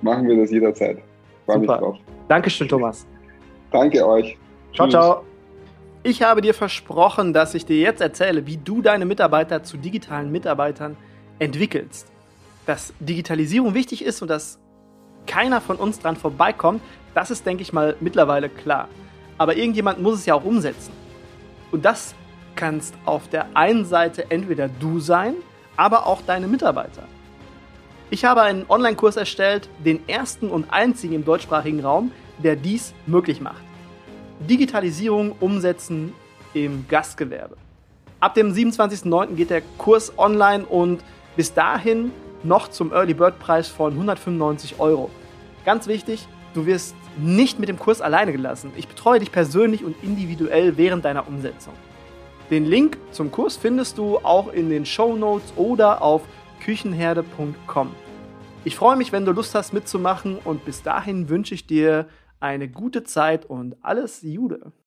[0.00, 0.98] Machen wir das jederzeit.
[1.44, 1.96] Freue mich drauf.
[2.28, 3.04] Dankeschön, Thomas.
[3.72, 4.38] Danke euch.
[4.72, 4.92] Ciao, Tschüss.
[4.92, 5.35] ciao.
[6.06, 10.30] Ich habe dir versprochen, dass ich dir jetzt erzähle, wie du deine Mitarbeiter zu digitalen
[10.30, 10.96] Mitarbeitern
[11.40, 12.06] entwickelst.
[12.64, 14.60] Dass Digitalisierung wichtig ist und dass
[15.26, 16.80] keiner von uns dran vorbeikommt,
[17.12, 18.88] das ist, denke ich mal, mittlerweile klar.
[19.36, 20.92] Aber irgendjemand muss es ja auch umsetzen.
[21.72, 22.14] Und das
[22.54, 25.34] kannst auf der einen Seite entweder du sein,
[25.76, 27.02] aber auch deine Mitarbeiter.
[28.10, 33.40] Ich habe einen Online-Kurs erstellt, den ersten und einzigen im deutschsprachigen Raum, der dies möglich
[33.40, 33.65] macht.
[34.40, 36.12] Digitalisierung umsetzen
[36.54, 37.56] im Gastgewerbe.
[38.20, 39.34] Ab dem 27.09.
[39.34, 41.02] geht der Kurs online und
[41.36, 42.12] bis dahin
[42.42, 45.10] noch zum Early Bird Preis von 195 Euro.
[45.64, 48.72] Ganz wichtig, du wirst nicht mit dem Kurs alleine gelassen.
[48.76, 51.74] Ich betreue dich persönlich und individuell während deiner Umsetzung.
[52.50, 56.22] Den Link zum Kurs findest du auch in den Show Notes oder auf
[56.60, 57.90] küchenherde.com.
[58.64, 62.06] Ich freue mich, wenn du Lust hast mitzumachen und bis dahin wünsche ich dir
[62.46, 64.72] eine gute Zeit und alles Jude.